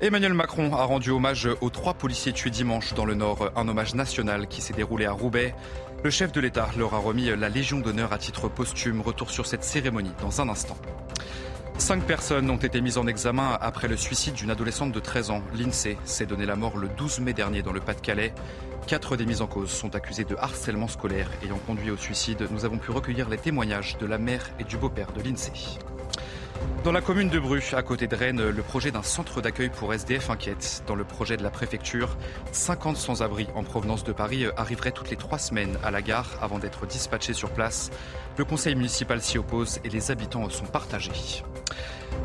Emmanuel 0.00 0.32
Macron 0.32 0.76
a 0.76 0.84
rendu 0.84 1.10
hommage 1.10 1.48
aux 1.60 1.70
trois 1.70 1.92
policiers 1.92 2.32
tués 2.32 2.50
dimanche 2.50 2.94
dans 2.94 3.04
le 3.04 3.16
Nord, 3.16 3.50
un 3.56 3.66
hommage 3.66 3.96
national 3.96 4.46
qui 4.46 4.60
s'est 4.60 4.72
déroulé 4.72 5.06
à 5.06 5.10
Roubaix. 5.10 5.56
Le 6.04 6.10
chef 6.10 6.30
de 6.30 6.40
l'État 6.40 6.68
leur 6.78 6.94
a 6.94 6.98
remis 6.98 7.24
la 7.36 7.48
Légion 7.48 7.80
d'honneur 7.80 8.12
à 8.12 8.18
titre 8.18 8.48
posthume. 8.48 9.00
Retour 9.00 9.28
sur 9.28 9.46
cette 9.46 9.64
cérémonie 9.64 10.12
dans 10.20 10.40
un 10.40 10.48
instant. 10.50 10.76
Cinq 11.78 12.04
personnes 12.04 12.48
ont 12.48 12.58
été 12.58 12.80
mises 12.80 12.96
en 12.96 13.08
examen 13.08 13.58
après 13.60 13.88
le 13.88 13.96
suicide 13.96 14.34
d'une 14.34 14.52
adolescente 14.52 14.92
de 14.92 15.00
13 15.00 15.32
ans. 15.32 15.42
L'INSEE 15.52 15.98
s'est 16.04 16.26
donné 16.26 16.46
la 16.46 16.54
mort 16.54 16.76
le 16.76 16.86
12 16.86 17.18
mai 17.18 17.32
dernier 17.32 17.62
dans 17.62 17.72
le 17.72 17.80
Pas-de-Calais. 17.80 18.32
Quatre 18.86 19.16
des 19.16 19.26
mises 19.26 19.42
en 19.42 19.48
cause 19.48 19.70
sont 19.70 19.96
accusées 19.96 20.22
de 20.22 20.36
harcèlement 20.36 20.86
scolaire 20.86 21.28
ayant 21.42 21.58
conduit 21.66 21.90
au 21.90 21.96
suicide. 21.96 22.46
Nous 22.52 22.64
avons 22.64 22.78
pu 22.78 22.92
recueillir 22.92 23.28
les 23.28 23.38
témoignages 23.38 23.98
de 23.98 24.06
la 24.06 24.18
mère 24.18 24.48
et 24.60 24.64
du 24.64 24.76
beau-père 24.76 25.10
de 25.10 25.22
l'INSEE. 25.22 25.80
Dans 26.84 26.92
la 26.92 27.00
commune 27.00 27.28
de 27.28 27.38
Bru, 27.38 27.62
à 27.72 27.82
côté 27.82 28.06
de 28.06 28.16
Rennes, 28.16 28.48
le 28.48 28.62
projet 28.62 28.90
d'un 28.90 29.02
centre 29.02 29.40
d'accueil 29.40 29.68
pour 29.68 29.92
SDF 29.92 30.30
inquiète. 30.30 30.82
Dans 30.86 30.94
le 30.94 31.04
projet 31.04 31.36
de 31.36 31.42
la 31.42 31.50
préfecture, 31.50 32.16
50 32.52 32.96
sans-abri 32.96 33.46
en 33.54 33.62
provenance 33.62 34.04
de 34.04 34.12
Paris 34.12 34.46
arriveraient 34.56 34.92
toutes 34.92 35.10
les 35.10 35.16
trois 35.16 35.38
semaines 35.38 35.76
à 35.82 35.90
la 35.90 36.02
gare 36.02 36.38
avant 36.40 36.58
d'être 36.58 36.86
dispatchés 36.86 37.34
sur 37.34 37.50
place. 37.50 37.90
Le 38.36 38.44
conseil 38.44 38.74
municipal 38.74 39.20
s'y 39.20 39.38
oppose 39.38 39.80
et 39.84 39.88
les 39.88 40.10
habitants 40.10 40.48
sont 40.48 40.66
partagés. 40.66 41.42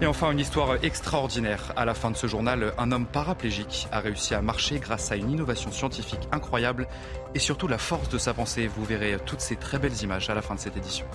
Et 0.02 0.06
enfin, 0.06 0.32
une 0.32 0.40
histoire 0.40 0.84
extraordinaire. 0.84 1.74
À 1.76 1.86
la 1.86 1.94
fin 1.94 2.12
de 2.12 2.16
ce 2.16 2.28
journal, 2.28 2.74
un 2.78 2.92
homme 2.92 3.06
paraplégique 3.06 3.88
a 3.92 4.00
réussi 4.00 4.34
à 4.34 4.42
marcher 4.42 4.80
grâce 4.80 5.12
à 5.12 5.16
une 5.16 5.32
innovation 5.32 5.72
scientifique 5.72 6.28
incroyable 6.32 6.88
et 7.36 7.40
surtout 7.40 7.68
la 7.68 7.78
force 7.78 8.10
de 8.10 8.18
sa 8.18 8.34
pensée. 8.34 8.68
Vous 8.68 8.86
verrez 8.86 9.18
toutes 9.26 9.42
ces 9.42 9.56
très 9.56 9.80
belles 9.80 10.02
images 10.04 10.30
à 10.30 10.36
la 10.36 10.42
fin 10.42 10.56
de 10.56 10.60
cette 10.60 10.78
édition. 10.78 11.06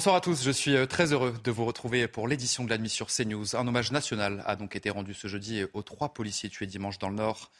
Bonsoir 0.00 0.16
à 0.16 0.22
tous, 0.22 0.42
je 0.42 0.50
suis 0.50 0.74
euh, 0.74 0.86
très 0.86 1.12
heureux 1.12 1.34
de 1.44 1.50
vous 1.50 1.66
retrouver 1.66 2.08
pour 2.08 2.26
l'édition 2.26 2.64
de 2.64 2.70
la 2.70 2.78
nuit 2.78 2.88
sur 2.88 3.08
CNews. 3.08 3.54
Un 3.54 3.68
hommage 3.68 3.92
national 3.92 4.42
a 4.46 4.56
donc 4.56 4.74
été 4.74 4.88
rendu 4.88 5.12
ce 5.12 5.28
jeudi 5.28 5.62
aux 5.74 5.82
trois 5.82 6.14
policiers 6.14 6.48
tués 6.48 6.66
dimanche 6.66 6.98
dans 6.98 7.10
le 7.10 7.16
Nord. 7.16 7.50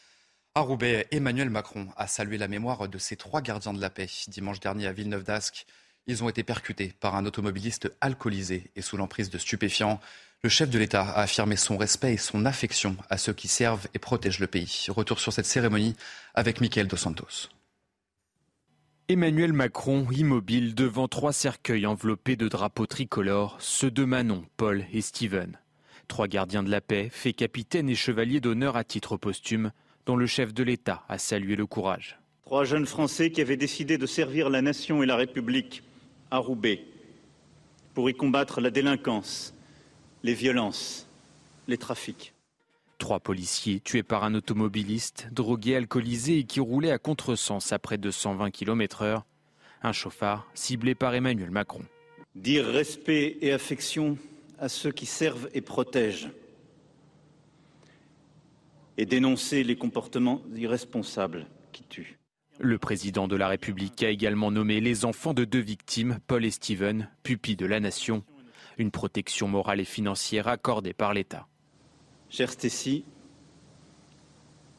À 0.54 0.62
Roubaix, 0.62 1.06
Emmanuel 1.10 1.50
Macron 1.50 1.88
a 1.98 2.06
salué 2.06 2.38
la 2.38 2.48
mémoire 2.48 2.88
de 2.88 2.96
ces 2.96 3.14
trois 3.14 3.42
gardiens 3.42 3.74
de 3.74 3.80
la 3.82 3.90
paix. 3.90 4.08
Dimanche 4.28 4.58
dernier 4.58 4.86
à 4.86 4.92
Villeneuve 4.92 5.22
d'Ascq, 5.22 5.66
ils 6.06 6.24
ont 6.24 6.30
été 6.30 6.42
percutés 6.42 6.94
par 6.98 7.14
un 7.14 7.26
automobiliste 7.26 7.92
alcoolisé 8.00 8.70
et 8.74 8.80
sous 8.80 8.96
l'emprise 8.96 9.28
de 9.28 9.36
stupéfiants. 9.36 10.00
Le 10.42 10.48
chef 10.48 10.70
de 10.70 10.78
l'État 10.78 11.02
a 11.02 11.20
affirmé 11.20 11.56
son 11.56 11.76
respect 11.76 12.14
et 12.14 12.16
son 12.16 12.46
affection 12.46 12.96
à 13.10 13.18
ceux 13.18 13.34
qui 13.34 13.48
servent 13.48 13.86
et 13.92 13.98
protègent 13.98 14.40
le 14.40 14.46
pays. 14.46 14.86
Retour 14.88 15.20
sur 15.20 15.34
cette 15.34 15.44
cérémonie 15.44 15.94
avec 16.32 16.62
Mickaël 16.62 16.88
Dos 16.88 16.96
Santos. 16.96 17.50
Emmanuel 19.12 19.52
Macron, 19.52 20.06
immobile 20.12 20.76
devant 20.76 21.08
trois 21.08 21.32
cercueils 21.32 21.84
enveloppés 21.84 22.36
de 22.36 22.46
drapeaux 22.46 22.86
tricolores, 22.86 23.56
ceux 23.58 23.90
de 23.90 24.04
Manon, 24.04 24.44
Paul 24.56 24.84
et 24.92 25.00
Steven. 25.00 25.58
Trois 26.06 26.28
gardiens 26.28 26.62
de 26.62 26.70
la 26.70 26.80
paix, 26.80 27.08
faits 27.10 27.34
capitaine 27.34 27.90
et 27.90 27.96
chevalier 27.96 28.38
d'honneur 28.38 28.76
à 28.76 28.84
titre 28.84 29.16
posthume, 29.16 29.72
dont 30.06 30.14
le 30.14 30.28
chef 30.28 30.54
de 30.54 30.62
l'État 30.62 31.02
a 31.08 31.18
salué 31.18 31.56
le 31.56 31.66
courage. 31.66 32.20
Trois 32.44 32.62
jeunes 32.62 32.86
Français 32.86 33.32
qui 33.32 33.40
avaient 33.40 33.56
décidé 33.56 33.98
de 33.98 34.06
servir 34.06 34.48
la 34.48 34.62
nation 34.62 35.02
et 35.02 35.06
la 35.06 35.16
République 35.16 35.82
à 36.30 36.38
Roubaix 36.38 36.84
pour 37.94 38.08
y 38.10 38.14
combattre 38.14 38.60
la 38.60 38.70
délinquance, 38.70 39.54
les 40.22 40.34
violences, 40.34 41.08
les 41.66 41.78
trafics. 41.78 42.32
Trois 43.00 43.18
policiers 43.18 43.80
tués 43.80 44.02
par 44.02 44.24
un 44.24 44.34
automobiliste, 44.34 45.28
drogué, 45.32 45.74
alcoolisé 45.74 46.40
et 46.40 46.44
qui 46.44 46.60
roulait 46.60 46.90
à 46.90 46.98
contresens 46.98 47.72
à 47.72 47.78
près 47.78 47.96
de 47.96 48.10
120 48.10 48.50
km/h. 48.50 49.22
Un 49.82 49.92
chauffard 49.92 50.46
ciblé 50.52 50.94
par 50.94 51.14
Emmanuel 51.14 51.50
Macron. 51.50 51.82
Dire 52.34 52.66
respect 52.66 53.38
et 53.40 53.52
affection 53.52 54.18
à 54.58 54.68
ceux 54.68 54.92
qui 54.92 55.06
servent 55.06 55.48
et 55.54 55.62
protègent. 55.62 56.28
Et 58.98 59.06
dénoncer 59.06 59.64
les 59.64 59.76
comportements 59.76 60.42
irresponsables 60.54 61.46
qui 61.72 61.84
tuent. 61.84 62.18
Le 62.58 62.78
président 62.78 63.28
de 63.28 63.36
la 63.36 63.48
République 63.48 64.02
a 64.02 64.10
également 64.10 64.50
nommé 64.50 64.82
les 64.82 65.06
enfants 65.06 65.32
de 65.32 65.46
deux 65.46 65.58
victimes, 65.58 66.18
Paul 66.26 66.44
et 66.44 66.50
Steven, 66.50 67.08
pupilles 67.22 67.56
de 67.56 67.66
la 67.66 67.80
nation. 67.80 68.24
Une 68.76 68.90
protection 68.90 69.48
morale 69.48 69.80
et 69.80 69.86
financière 69.86 70.48
accordée 70.48 70.92
par 70.92 71.14
l'État. 71.14 71.46
Cher 72.30 72.48
Stécie, 72.52 73.04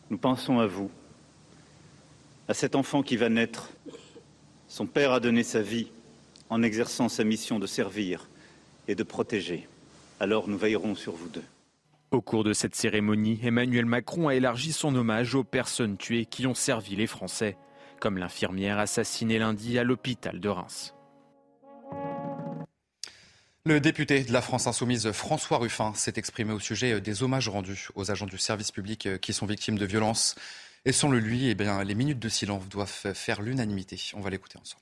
nous 0.09 0.17
pensons 0.17 0.59
à 0.59 0.67
vous, 0.67 0.89
à 2.47 2.53
cet 2.53 2.75
enfant 2.75 3.03
qui 3.03 3.17
va 3.17 3.27
naître. 3.27 3.71
Son 4.69 4.87
père 4.87 5.11
a 5.11 5.19
donné 5.19 5.43
sa 5.43 5.61
vie 5.61 5.91
en 6.49 6.63
exerçant 6.63 7.09
sa 7.09 7.25
mission 7.25 7.59
de 7.59 7.67
servir 7.67 8.29
et 8.87 8.95
de 8.95 9.03
protéger. 9.03 9.67
Alors 10.21 10.47
nous 10.47 10.57
veillerons 10.57 10.95
sur 10.95 11.13
vous 11.13 11.27
deux. 11.27 11.43
Au 12.11 12.21
cours 12.21 12.45
de 12.45 12.53
cette 12.53 12.75
cérémonie, 12.75 13.37
Emmanuel 13.43 13.85
Macron 13.85 14.29
a 14.29 14.35
élargi 14.35 14.71
son 14.71 14.95
hommage 14.95 15.35
aux 15.35 15.43
personnes 15.43 15.97
tuées 15.97 16.25
qui 16.25 16.47
ont 16.47 16.53
servi 16.53 16.95
les 16.95 17.07
Français, 17.07 17.57
comme 17.99 18.17
l'infirmière 18.17 18.79
assassinée 18.79 19.39
lundi 19.39 19.77
à 19.77 19.83
l'hôpital 19.83 20.39
de 20.39 20.49
Reims. 20.49 20.95
Le 23.63 23.79
député 23.79 24.23
de 24.23 24.33
la 24.33 24.41
France 24.41 24.65
insoumise 24.65 25.11
François 25.11 25.59
Ruffin 25.59 25.93
s'est 25.93 26.13
exprimé 26.15 26.51
au 26.51 26.59
sujet 26.59 26.99
des 26.99 27.21
hommages 27.21 27.47
rendus 27.47 27.89
aux 27.93 28.09
agents 28.09 28.25
du 28.25 28.39
service 28.39 28.71
public 28.71 29.07
qui 29.21 29.33
sont 29.33 29.45
victimes 29.45 29.77
de 29.77 29.85
violences. 29.85 30.33
Et 30.83 30.91
selon 30.91 31.13
lui, 31.13 31.47
eh 31.47 31.53
bien, 31.53 31.83
les 31.83 31.93
minutes 31.93 32.17
de 32.17 32.27
silence 32.27 32.67
doivent 32.69 33.13
faire 33.13 33.43
l'unanimité. 33.43 34.01
On 34.15 34.21
va 34.21 34.31
l'écouter 34.31 34.57
ensemble. 34.57 34.81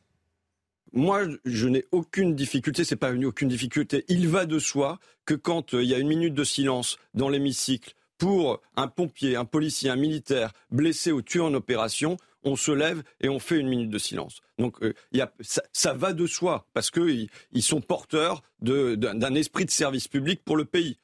Moi, 0.94 1.28
je 1.44 1.68
n'ai 1.68 1.86
aucune 1.92 2.36
difficulté, 2.36 2.86
c'est 2.86 2.96
pas 2.96 3.12
une 3.12 3.26
aucune 3.26 3.50
difficulté. 3.50 4.06
Il 4.08 4.30
va 4.30 4.46
de 4.46 4.60
soi 4.60 5.00
que 5.26 5.34
quand 5.34 5.74
euh, 5.74 5.84
il 5.84 5.90
y 5.90 5.94
a 5.94 6.00
une 6.00 6.08
minute 6.08 6.34
de 6.34 6.44
silence 6.46 6.98
dans 7.14 7.30
l'hémicycle 7.30 7.94
pour 8.18 8.62
un 8.78 8.88
pompier, 8.88 9.36
un 9.36 9.46
policier, 9.46 9.90
un 9.90 9.98
militaire 9.98 10.52
blessé 10.72 11.12
ou 11.12 11.22
tué 11.22 11.42
en 11.42 11.54
opération, 11.54 12.18
on 12.44 12.56
se 12.56 12.72
lève 12.72 13.04
et 13.22 13.30
on 13.30 13.40
fait 13.40 13.58
une 13.58 13.68
minute 13.68 13.90
de 13.90 13.98
silence. 13.98 14.42
Donc 14.58 14.82
euh, 14.84 14.94
ça, 15.42 15.94
va 15.94 16.14
de 16.14 16.28
soi, 16.28 16.68
parce 16.74 16.92
qu'ils 16.92 17.30
ils 17.52 17.64
sont 17.64 17.82
porteurs 17.82 18.44
d'un 18.62 19.36
esprit 19.36 19.66
de 19.66 19.72
service 19.72 20.08
public 20.08 20.42
pour 20.44 20.58
le 20.58 20.66
pays. 20.66 20.98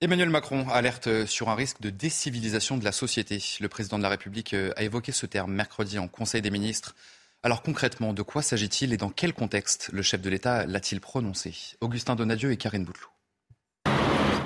Emmanuel 0.00 0.30
Macron 0.30 0.68
alerte 0.68 1.26
sur 1.26 1.48
un 1.48 1.54
risque 1.54 1.80
de 1.80 1.88
décivilisation 1.88 2.76
de 2.76 2.84
la 2.84 2.90
société. 2.90 3.38
Le 3.60 3.68
président 3.68 3.98
de 3.98 4.02
la 4.02 4.08
République 4.08 4.52
euh, 4.52 4.72
a 4.74 4.82
évoqué 4.82 5.12
ce 5.12 5.26
terme 5.26 5.52
mercredi 5.52 5.98
en 6.00 6.08
Conseil 6.08 6.42
des 6.42 6.50
ministres. 6.50 6.96
Alors 7.44 7.62
concrètement, 7.62 8.12
de 8.12 8.22
quoi 8.22 8.42
s'agit-il 8.42 8.92
et 8.92 8.96
dans 8.96 9.10
quel 9.10 9.32
contexte 9.32 9.90
le 9.92 10.02
chef 10.02 10.20
de 10.20 10.28
l'État 10.28 10.66
l'a-t-il 10.66 11.00
prononcé? 11.00 11.54
Augustin 11.80 12.16
Donadieu 12.16 12.50
et 12.50 12.56
Karine 12.56 12.84
Bouteloup. 12.84 13.11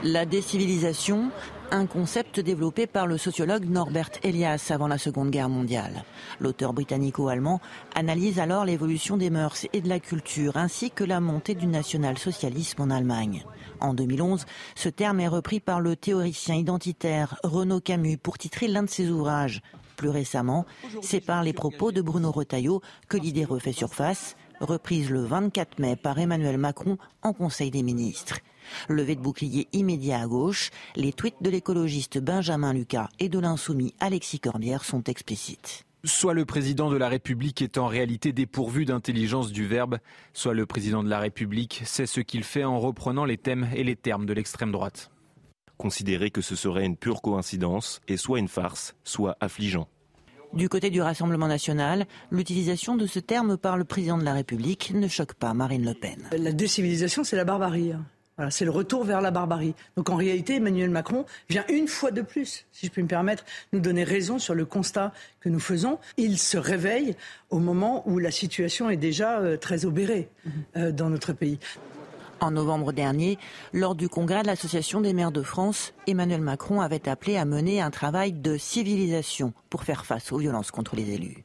La 0.09 0.25
décivilisation, 0.25 1.33
un 1.73 1.87
concept 1.87 2.39
développé 2.39 2.87
par 2.87 3.09
le 3.09 3.19
sociologue 3.19 3.69
Norbert 3.69 4.13
Elias 4.23 4.71
avant 4.71 4.87
la 4.87 4.99
Seconde 4.99 5.33
Guerre 5.33 5.49
mondiale. 5.49 6.05
L'auteur 6.39 6.73
britannico-allemand 6.73 7.61
analyse 7.93 8.39
alors 8.39 8.65
l'évolution 8.65 9.17
des 9.17 9.31
mœurs 9.31 9.67
et 9.73 9.81
de 9.81 9.89
la 9.89 9.99
culture 9.99 10.57
ainsi 10.59 10.93
que 10.93 11.03
la 11.03 11.19
montée 11.19 11.57
du 11.57 11.67
national-socialisme 11.67 12.83
en 12.83 12.91
Allemagne. 12.91 13.43
En 13.81 13.95
2011, 13.95 14.45
ce 14.77 14.89
terme 14.89 15.19
est 15.19 15.27
repris 15.27 15.59
par 15.59 15.81
le 15.81 15.97
théoricien 15.97 16.55
identitaire 16.55 17.41
Renaud 17.43 17.81
Camus 17.81 18.17
pour 18.17 18.39
titrer 18.39 18.69
l'un 18.69 18.85
de 18.85 18.89
ses 18.89 19.11
ouvrages. 19.11 19.61
Plus 19.97 20.11
récemment, 20.11 20.67
c'est 21.03 21.21
par 21.21 21.43
les 21.43 21.53
propos 21.53 21.91
de 21.91 22.01
Bruno 22.01 22.31
Retailleau 22.31 22.81
que 23.09 23.17
l'idée 23.17 23.45
refait 23.45 23.73
surface, 23.73 24.37
reprise 24.61 25.11
le 25.11 25.25
24 25.25 25.81
mai 25.81 25.97
par 25.97 26.17
Emmanuel 26.17 26.59
Macron 26.59 26.97
en 27.23 27.33
Conseil 27.33 27.73
des 27.73 27.83
ministres. 27.83 28.39
Levé 28.89 29.17
de 29.17 29.21
bouclier 29.21 29.69
immédiat 29.73 30.21
à 30.21 30.27
gauche, 30.27 30.71
les 30.95 31.13
tweets 31.13 31.43
de 31.43 31.51
l'écologiste 31.51 32.19
Benjamin 32.19 32.73
Lucas 32.73 33.09
et 33.19 33.29
de 33.29 33.39
l'insoumis 33.39 33.95
Alexis 34.01 34.41
Corbière 34.41 34.85
sont 34.85 35.03
explicites. 35.05 35.85
Soit 36.05 36.35
le 36.35 36.45
président 36.45 36.89
de 36.89 36.97
la 36.97 37.09
République 37.09 37.63
est 37.63 37.79
en 37.79 37.89
réalité 37.89 38.33
dépourvu 38.33 38.85
d'intelligence 38.85 39.51
du 39.51 39.67
verbe, 39.67 39.99
soit 40.35 40.55
le 40.55 40.65
président 40.65 41.03
de 41.03 41.09
la 41.09 41.19
République 41.19 41.83
sait 41.85 42.07
ce 42.07 42.21
qu'il 42.21 42.45
fait 42.45 42.63
en 42.65 42.79
reprenant 42.79 43.25
les 43.25 43.39
thèmes 43.39 43.69
et 43.75 43.83
les 43.83 43.97
termes 43.97 44.25
de 44.27 44.33
l'extrême 44.33 44.71
droite. 44.71 45.11
considérer 45.79 46.31
que 46.31 46.41
ce 46.41 46.57
serait 46.57 46.87
une 46.87 46.97
pure 46.97 47.21
coïncidence 47.23 48.01
et 48.09 48.17
soit 48.17 48.39
une 48.39 48.49
farce, 48.49 48.95
soit 49.05 49.37
affligeant. 49.41 49.89
Du 50.53 50.69
côté 50.69 50.91
du 50.91 51.03
Rassemblement 51.03 51.49
national, 51.49 52.07
l'utilisation 52.31 52.97
de 52.97 53.07
ce 53.07 53.19
terme 53.19 53.57
par 53.59 53.77
le 53.77 53.85
président 53.85 54.17
de 54.17 54.25
la 54.25 54.33
République 54.33 54.93
ne 54.95 55.09
choque 55.09 55.35
pas 55.35 55.53
Marine 55.55 55.85
Le 55.85 55.93
Pen. 55.93 56.23
La 56.39 56.53
décivilisation, 56.53 57.25
c'est 57.25 57.37
la 57.37 57.45
barbarie. 57.45 57.93
Voilà, 58.37 58.51
c'est 58.51 58.67
le 58.67 58.71
retour 58.71 59.05
vers 59.05 59.23
la 59.23 59.31
barbarie. 59.31 59.75
Donc 59.97 60.11
en 60.11 60.17
réalité, 60.17 60.57
Emmanuel 60.57 60.91
Macron 60.91 61.25
vient 61.49 61.65
une 61.69 61.89
fois 61.89 62.11
de 62.11 62.21
plus, 62.21 62.67
si 62.71 62.87
je 62.87 62.91
puis 62.91 63.03
me 63.03 63.09
permettre, 63.09 63.45
nous 63.73 63.81
donner 63.81 64.05
raison 64.05 64.39
sur 64.39 64.55
le 64.55 64.67
constat 64.67 65.13
que 65.41 65.49
nous 65.49 65.61
faisons. 65.61 65.99
Il 66.19 66.39
se 66.39 66.59
réveille 66.59 67.17
au 67.49 67.61
moment 67.61 68.03
où 68.07 68.19
la 68.19 68.31
situation 68.31 68.91
est 68.91 68.99
déjà 68.99 69.39
euh, 69.39 69.57
très 69.57 69.87
obérée 69.87 70.29
euh, 70.77 70.93
dans 70.93 71.09
notre 71.09 71.33
pays. 71.33 71.59
En 72.41 72.51
novembre 72.51 72.93
dernier, 72.93 73.39
lors 73.73 73.95
du 73.95 74.11
congrès 74.11 74.43
de 74.43 74.47
l'Association 74.47 75.01
des 75.01 75.15
maires 75.15 75.33
de 75.33 75.43
France, 75.43 75.95
Emmanuel 76.07 76.43
Macron 76.43 76.83
avait 76.83 77.09
appelé 77.09 77.39
à 77.39 77.47
mener 77.47 77.81
un 77.81 77.91
travail 77.91 78.33
de 78.33 78.59
civilisation 78.59 79.55
pour 79.71 79.85
faire 79.85 80.05
face 80.05 80.31
aux 80.33 80.39
violences 80.39 80.71
contre 80.71 80.97
les 80.97 81.11
élus. 81.13 81.43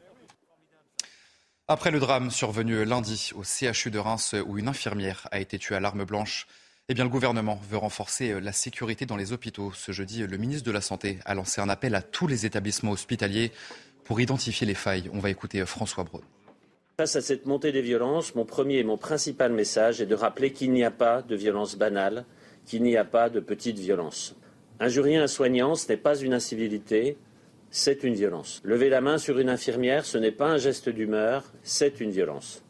Après 1.70 1.92
le 1.92 2.02
drame 2.02 2.32
survenu 2.32 2.84
lundi 2.84 3.32
au 3.34 3.44
CHU 3.44 3.92
de 3.92 4.00
Reims 4.00 4.36
où 4.46 4.58
une 4.58 4.68
infirmière 4.68 5.30
a 5.32 5.40
été 5.40 5.58
tuée 5.58 5.76
à 5.76 5.80
l'arme 5.80 6.04
blanche, 6.04 6.48
eh 6.92 6.94
bien, 6.94 7.06
le 7.06 7.10
gouvernement 7.10 7.58
veut 7.70 7.78
renforcer 7.78 8.32
euh, 8.32 8.42
la 8.42 8.52
sécurité 8.52 9.06
dans 9.06 9.16
les 9.16 9.32
hôpitaux. 9.32 9.72
Ce 9.74 9.94
jeudi, 9.94 10.28
le 10.28 10.38
ministre 10.38 10.66
de 10.66 10.74
la 10.74 10.82
Santé 10.82 11.20
a 11.24 11.36
lancé 11.36 11.62
un 11.62 11.70
appel 11.70 11.96
à 11.96 12.02
tous 12.02 12.28
les 12.28 12.46
établissements 12.46 12.92
hospitaliers 12.92 13.54
pour 14.04 14.20
identifier 14.20 14.68
les 14.68 14.74
failles. 14.74 15.10
On 15.14 15.20
va 15.20 15.30
écouter 15.30 15.62
euh, 15.62 15.66
François 15.66 16.04
Braun. 16.04 16.22
Face 16.98 17.16
à 17.16 17.22
cette 17.22 17.46
montée 17.46 17.72
des 17.72 17.82
violences, 17.82 18.36
mon 18.36 18.44
premier 18.44 18.80
et 18.80 18.84
mon 18.84 18.98
principal 18.98 19.54
message 19.54 20.02
est 20.02 20.06
de 20.06 20.16
rappeler 20.16 20.52
qu'il 20.52 20.74
n'y 20.74 20.84
a 20.84 20.92
pas 20.92 21.22
de 21.22 21.34
violence 21.34 21.78
banale, 21.78 22.26
qu'il 22.66 22.84
n'y 22.84 22.98
a 22.98 23.06
pas 23.06 23.30
de 23.30 23.40
petite 23.40 23.80
violence. 23.80 24.36
Injurier 24.82 25.16
un 25.16 25.28
soignant, 25.28 25.76
ce 25.76 25.88
n'est 25.88 25.98
pas 25.98 26.18
une 26.18 26.34
incivilité, 26.34 27.16
c'est 27.70 28.04
une 28.04 28.16
violence. 28.16 28.60
Lever 28.66 28.90
la 28.90 29.00
main 29.00 29.18
sur 29.18 29.40
une 29.40 29.48
infirmière, 29.48 30.04
ce 30.04 30.18
n'est 30.18 30.32
pas 30.32 30.50
un 30.50 30.58
geste 30.58 30.90
d'humeur, 30.90 31.54
c'est 31.64 32.02
une 32.02 32.12
violence. 32.12 32.66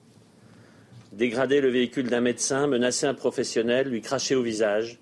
Dégrader 1.11 1.59
le 1.59 1.69
véhicule 1.69 2.09
d'un 2.09 2.21
médecin, 2.21 2.67
menacer 2.67 3.05
un 3.05 3.13
professionnel, 3.13 3.89
lui 3.89 4.01
cracher 4.01 4.35
au 4.35 4.41
visage, 4.41 4.99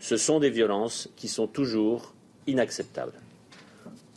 ce 0.00 0.16
sont 0.16 0.40
des 0.40 0.50
violences 0.50 1.08
qui 1.16 1.28
sont 1.28 1.46
toujours 1.46 2.14
inacceptables. 2.46 3.14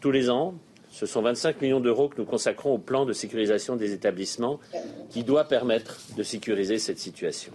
Tous 0.01 0.11
les 0.11 0.29
ans, 0.29 0.55
ce 0.89 1.05
sont 1.05 1.21
25 1.21 1.61
millions 1.61 1.79
d'euros 1.79 2.09
que 2.09 2.17
nous 2.17 2.25
consacrons 2.25 2.73
au 2.73 2.77
plan 2.79 3.05
de 3.05 3.13
sécurisation 3.13 3.75
des 3.75 3.93
établissements 3.93 4.59
qui 5.09 5.23
doit 5.23 5.45
permettre 5.45 5.99
de 6.17 6.23
sécuriser 6.23 6.79
cette 6.79 6.99
situation. 6.99 7.53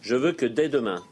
Je 0.00 0.14
veux 0.14 0.32
que 0.32 0.46
dès 0.46 0.68
demain, 0.68 1.02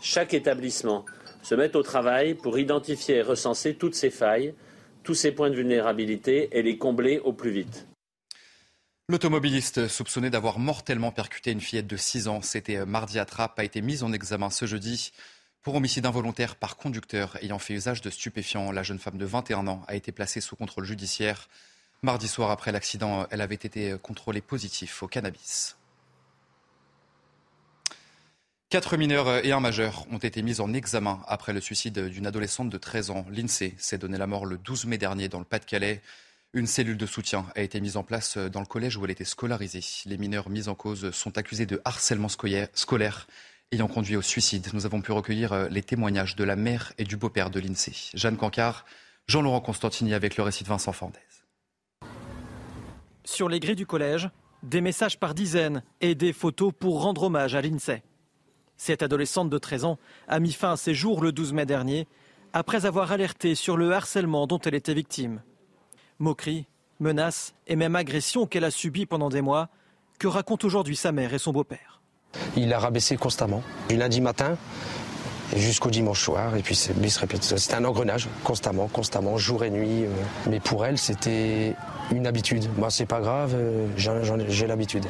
chaque 0.00 0.32
établissement 0.32 1.04
se 1.42 1.54
mette 1.54 1.76
au 1.76 1.82
travail 1.82 2.34
pour 2.34 2.58
identifier 2.58 3.16
et 3.16 3.22
recenser 3.22 3.74
toutes 3.74 3.94
ces 3.94 4.10
failles, 4.10 4.54
tous 5.02 5.14
ces 5.14 5.32
points 5.32 5.50
de 5.50 5.56
vulnérabilité 5.56 6.48
et 6.52 6.62
les 6.62 6.78
combler 6.78 7.18
au 7.18 7.32
plus 7.32 7.50
vite. 7.50 7.86
L'automobiliste 9.10 9.88
soupçonné 9.88 10.30
d'avoir 10.30 10.60
mortellement 10.60 11.10
percuté 11.10 11.50
une 11.50 11.60
fillette 11.60 11.88
de 11.88 11.96
6 11.96 12.28
ans, 12.28 12.42
c'était 12.42 12.86
mardi 12.86 13.18
à 13.18 13.24
Trappes, 13.24 13.58
a 13.58 13.64
été 13.64 13.82
mis 13.82 14.04
en 14.04 14.12
examen 14.12 14.50
ce 14.50 14.66
jeudi 14.66 15.10
pour 15.62 15.74
homicide 15.74 16.06
involontaire 16.06 16.54
par 16.54 16.76
conducteur 16.76 17.36
ayant 17.42 17.58
fait 17.58 17.74
usage 17.74 18.02
de 18.02 18.08
stupéfiants. 18.08 18.70
La 18.70 18.84
jeune 18.84 19.00
femme 19.00 19.18
de 19.18 19.24
21 19.24 19.66
ans 19.66 19.82
a 19.88 19.96
été 19.96 20.12
placée 20.12 20.40
sous 20.40 20.54
contrôle 20.54 20.84
judiciaire. 20.84 21.48
Mardi 22.02 22.28
soir, 22.28 22.52
après 22.52 22.70
l'accident, 22.70 23.26
elle 23.32 23.40
avait 23.40 23.56
été 23.56 23.96
contrôlée 24.00 24.42
positif 24.42 25.02
au 25.02 25.08
cannabis. 25.08 25.76
Quatre 28.68 28.96
mineurs 28.96 29.44
et 29.44 29.50
un 29.50 29.58
majeur 29.58 30.06
ont 30.12 30.18
été 30.18 30.40
mis 30.42 30.60
en 30.60 30.72
examen 30.72 31.20
après 31.26 31.52
le 31.52 31.60
suicide 31.60 31.98
d'une 31.98 32.28
adolescente 32.28 32.70
de 32.70 32.78
13 32.78 33.10
ans. 33.10 33.26
L'INSEE 33.28 33.74
s'est 33.76 33.98
donné 33.98 34.18
la 34.18 34.28
mort 34.28 34.46
le 34.46 34.56
12 34.56 34.84
mai 34.84 34.98
dernier 34.98 35.28
dans 35.28 35.40
le 35.40 35.44
Pas-de-Calais. 35.44 36.00
Une 36.52 36.66
cellule 36.66 36.96
de 36.96 37.06
soutien 37.06 37.46
a 37.54 37.60
été 37.60 37.80
mise 37.80 37.96
en 37.96 38.02
place 38.02 38.36
dans 38.36 38.58
le 38.58 38.66
collège 38.66 38.96
où 38.96 39.04
elle 39.04 39.12
était 39.12 39.24
scolarisée. 39.24 39.84
Les 40.06 40.18
mineurs 40.18 40.48
mis 40.48 40.68
en 40.68 40.74
cause 40.74 41.12
sont 41.12 41.38
accusés 41.38 41.64
de 41.64 41.80
harcèlement 41.84 42.28
scolaire 42.28 43.28
ayant 43.70 43.86
conduit 43.86 44.16
au 44.16 44.22
suicide. 44.22 44.66
Nous 44.72 44.84
avons 44.84 45.00
pu 45.00 45.12
recueillir 45.12 45.52
euh, 45.52 45.68
les 45.68 45.82
témoignages 45.82 46.34
de 46.34 46.42
la 46.42 46.56
mère 46.56 46.92
et 46.98 47.04
du 47.04 47.16
beau-père 47.16 47.50
de 47.50 47.60
l'INSEE. 47.60 48.10
Jeanne 48.14 48.36
Cancard, 48.36 48.84
Jean-Laurent 49.28 49.60
Constantini 49.60 50.12
avec 50.12 50.36
le 50.36 50.42
récit 50.42 50.64
de 50.64 50.68
Vincent 50.68 50.90
Fandez. 50.90 51.20
Sur 53.24 53.48
les 53.48 53.60
grilles 53.60 53.76
du 53.76 53.86
collège, 53.86 54.28
des 54.64 54.80
messages 54.80 55.20
par 55.20 55.34
dizaines 55.34 55.84
et 56.00 56.16
des 56.16 56.32
photos 56.32 56.72
pour 56.76 57.02
rendre 57.02 57.22
hommage 57.22 57.54
à 57.54 57.60
l'INSEE. 57.60 58.02
Cette 58.76 59.04
adolescente 59.04 59.50
de 59.50 59.58
13 59.58 59.84
ans 59.84 59.98
a 60.26 60.40
mis 60.40 60.52
fin 60.52 60.72
à 60.72 60.76
ses 60.76 60.94
jours 60.94 61.22
le 61.22 61.30
12 61.30 61.52
mai 61.52 61.64
dernier 61.64 62.08
après 62.52 62.86
avoir 62.86 63.12
alerté 63.12 63.54
sur 63.54 63.76
le 63.76 63.92
harcèlement 63.92 64.48
dont 64.48 64.58
elle 64.58 64.74
était 64.74 64.94
victime. 64.94 65.42
Moqueries, 66.20 66.66
menaces 67.00 67.54
et 67.66 67.76
même 67.76 67.96
agressions 67.96 68.46
qu'elle 68.46 68.64
a 68.64 68.70
subies 68.70 69.06
pendant 69.06 69.30
des 69.30 69.40
mois, 69.40 69.68
que 70.18 70.28
racontent 70.28 70.66
aujourd'hui 70.66 70.96
sa 70.96 71.12
mère 71.12 71.34
et 71.34 71.38
son 71.38 71.52
beau-père. 71.52 72.00
Il 72.56 72.72
a 72.72 72.78
rabaissé 72.78 73.16
constamment, 73.16 73.62
du 73.88 73.96
lundi 73.96 74.20
matin 74.20 74.56
jusqu'au 75.56 75.90
dimanche 75.90 76.22
soir, 76.22 76.56
et 76.56 76.62
puis 76.62 76.78
répète. 77.18 77.42
C'était 77.42 77.74
un 77.74 77.84
engrenage, 77.84 78.28
constamment, 78.44 78.88
constamment, 78.88 79.36
jour 79.36 79.64
et 79.64 79.70
nuit. 79.70 80.04
Euh. 80.04 80.10
Mais 80.48 80.60
pour 80.60 80.84
elle, 80.86 80.98
c'était 80.98 81.74
une 82.12 82.26
habitude. 82.26 82.68
Moi, 82.76 82.90
c'est 82.90 83.06
pas 83.06 83.20
grave, 83.20 83.54
euh, 83.54 83.88
j'ai 83.96 84.66
l'habitude. 84.66 85.06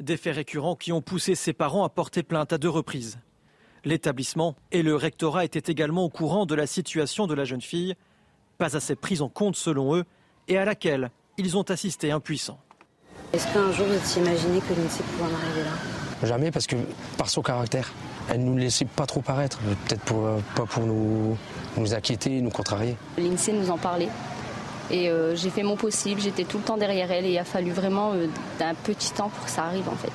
Des 0.00 0.16
faits 0.16 0.34
récurrents 0.34 0.76
qui 0.76 0.92
ont 0.92 1.02
poussé 1.02 1.34
ses 1.34 1.52
parents 1.52 1.84
à 1.84 1.88
porter 1.88 2.22
plainte 2.22 2.52
à 2.52 2.58
deux 2.58 2.68
reprises. 2.68 3.18
L'établissement 3.84 4.56
et 4.72 4.82
le 4.82 4.94
rectorat 4.96 5.44
étaient 5.44 5.70
également 5.70 6.04
au 6.04 6.10
courant 6.10 6.46
de 6.46 6.54
la 6.54 6.66
situation 6.66 7.26
de 7.26 7.34
la 7.34 7.44
jeune 7.44 7.62
fille, 7.62 7.94
pas 8.58 8.76
assez 8.76 8.94
prise 8.94 9.22
en 9.22 9.28
compte 9.28 9.56
selon 9.56 9.94
eux, 9.94 10.04
et 10.48 10.58
à 10.58 10.64
laquelle 10.64 11.10
ils 11.38 11.56
ont 11.56 11.62
assisté 11.62 12.10
impuissants. 12.10 12.58
Est-ce 13.32 13.46
qu'un 13.52 13.70
jour 13.72 13.86
vous 13.86 13.94
étiez 13.94 14.22
imaginé 14.22 14.60
que 14.60 14.74
l'INSEE 14.74 15.02
pouvait 15.04 15.30
en 15.30 15.34
arriver 15.34 15.62
là? 15.64 16.26
Jamais, 16.26 16.50
parce 16.50 16.66
que 16.66 16.76
par 17.16 17.30
son 17.30 17.42
caractère, 17.42 17.92
elle 18.28 18.40
ne 18.40 18.50
nous 18.50 18.56
laissait 18.56 18.84
pas 18.84 19.06
trop 19.06 19.20
paraître, 19.20 19.58
peut-être 19.86 20.02
pour, 20.02 20.26
euh, 20.26 20.38
pas 20.54 20.66
pour 20.66 20.84
nous, 20.84 21.36
nous 21.76 21.94
inquiéter, 21.94 22.40
nous 22.40 22.50
contrarier. 22.50 22.96
L'INSEE 23.16 23.52
nous 23.52 23.70
en 23.70 23.78
parlait. 23.78 24.08
Et 24.90 25.08
euh, 25.08 25.36
j'ai 25.36 25.50
fait 25.50 25.62
mon 25.62 25.76
possible, 25.76 26.20
j'étais 26.20 26.44
tout 26.44 26.58
le 26.58 26.64
temps 26.64 26.76
derrière 26.76 27.10
elle 27.12 27.24
et 27.24 27.32
il 27.32 27.38
a 27.38 27.44
fallu 27.44 27.70
vraiment 27.70 28.12
euh, 28.12 28.26
d'un 28.58 28.74
petit 28.74 29.12
temps 29.12 29.28
pour 29.28 29.44
que 29.44 29.50
ça 29.50 29.64
arrive 29.64 29.88
en 29.88 29.94
fait. 29.94 30.12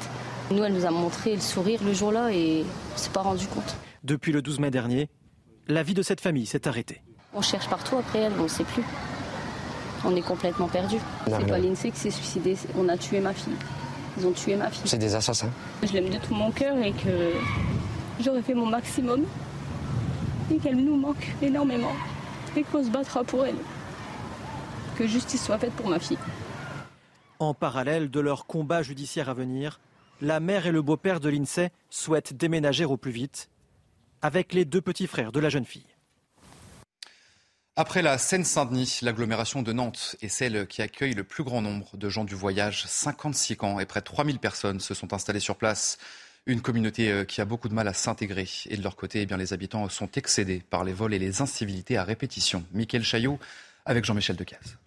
Nous, 0.52 0.64
elle 0.64 0.74
nous 0.74 0.86
a 0.86 0.92
montré 0.92 1.34
le 1.34 1.42
sourire 1.42 1.80
le 1.84 1.94
jour-là 1.94 2.32
et 2.32 2.66
on 2.94 2.98
s'est 2.98 3.10
pas 3.10 3.22
rendu 3.22 3.48
compte. 3.48 3.78
Depuis 4.04 4.34
le 4.34 4.42
12 4.42 4.60
mai 4.60 4.72
dernier, 4.72 5.10
la 5.68 5.82
vie 5.82 5.94
de 5.94 6.04
cette 6.04 6.22
famille 6.22 6.46
s'est 6.46 6.68
arrêtée. 6.68 7.02
On 7.34 7.42
cherche 7.42 7.70
partout 7.70 7.96
après 7.98 8.20
elle, 8.20 8.34
on 8.38 8.44
ne 8.44 8.48
sait 8.48 8.66
plus 8.66 8.84
on 10.04 10.16
est 10.16 10.22
complètement 10.22 10.68
perdu. 10.68 10.98
C'est 11.26 11.48
pas 11.48 11.58
l'INSEE 11.58 11.92
qui 11.92 12.00
s'est 12.00 12.12
suicidé, 12.12 12.58
on 12.78 12.90
a 12.90 12.98
tué 12.98 13.20
ma 13.20 13.34
fille. 13.34 13.54
Ils 14.18 14.26
ont 14.26 14.32
tué 14.32 14.56
ma 14.56 14.70
fille. 14.70 14.84
C'est 14.86 14.98
des 14.98 15.16
assassins. 15.16 15.52
Je 15.84 15.92
l'aime 15.94 16.10
de 16.10 16.18
tout 16.18 16.34
mon 16.34 16.52
cœur 16.52 16.78
et 16.78 16.92
que 16.92 17.34
j'aurais 18.24 18.42
fait 18.42 18.54
mon 18.54 18.66
maximum 18.66 19.24
et 20.52 20.58
qu'elle 20.58 20.78
nous 20.78 20.96
manque 20.96 21.34
énormément 21.42 21.94
et 22.56 22.64
qu'on 22.64 22.84
se 22.84 22.90
battra 22.90 23.24
pour 23.24 23.46
elle. 23.46 23.58
Que 24.96 25.08
justice 25.08 25.44
soit 25.44 25.58
faite 25.58 25.74
pour 25.74 25.90
ma 25.90 26.00
fille. 26.00 26.18
En 27.40 27.54
parallèle 27.54 28.10
de 28.10 28.20
leur 28.22 28.46
combat 28.46 28.82
judiciaire 28.82 29.30
à 29.30 29.34
venir, 29.34 29.80
la 30.22 30.40
mère 30.40 30.66
et 30.68 30.72
le 30.72 30.82
beau-père 30.82 31.20
de 31.20 31.28
l'INSEE 31.28 31.72
souhaitent 31.90 32.34
déménager 32.34 32.86
au 32.86 32.96
plus 32.96 33.12
vite 33.12 33.50
avec 34.22 34.54
les 34.54 34.64
deux 34.64 34.82
petits 34.82 35.08
frères 35.08 35.34
de 35.34 35.40
la 35.40 35.50
jeune 35.50 35.66
fille. 35.66 35.95
Après 37.78 38.02
la 38.02 38.18
Seine-Saint-Denis, 38.18 39.00
l'agglomération 39.02 39.62
de 39.62 39.74
Nantes 39.74 40.16
est 40.22 40.30
celle 40.30 40.66
qui 40.66 40.82
accueille 40.82 41.14
le 41.14 41.26
plus 41.26 41.44
grand 41.44 41.62
nombre 41.62 41.98
de 41.98 42.08
gens 42.08 42.24
du 42.24 42.34
voyage. 42.34 42.86
56 42.88 43.58
camps 43.58 43.82
et 43.82 43.86
près 43.86 44.00
de 44.00 44.06
3000 44.06 44.40
personnes 44.40 44.80
se 44.80 44.94
sont 44.94 45.12
installées 45.12 45.42
sur 45.42 45.58
place. 45.58 45.98
Une 46.46 46.62
communauté 46.62 47.12
euh, 47.12 47.26
qui 47.26 47.42
a 47.42 47.46
beaucoup 47.46 47.68
de 47.68 47.74
mal 47.74 47.90
à 47.90 47.94
s'intégrer. 47.94 48.48
Et 48.70 48.78
de 48.78 48.82
leur 48.82 48.96
côté, 48.96 49.28
eh 49.30 49.36
les 49.36 49.52
habitants 49.52 49.90
sont 49.90 50.10
excédés 50.12 50.64
par 50.70 50.86
les 50.86 50.94
vols 50.94 51.14
et 51.14 51.20
les 51.20 51.42
incivilités 51.42 51.98
à 51.98 52.06
répétition. 52.06 52.64
Michael 52.72 53.04
Chaillot 53.04 53.40
avec 53.86 54.06
Jean-Michel 54.06 54.38
Decaze. 54.38 54.78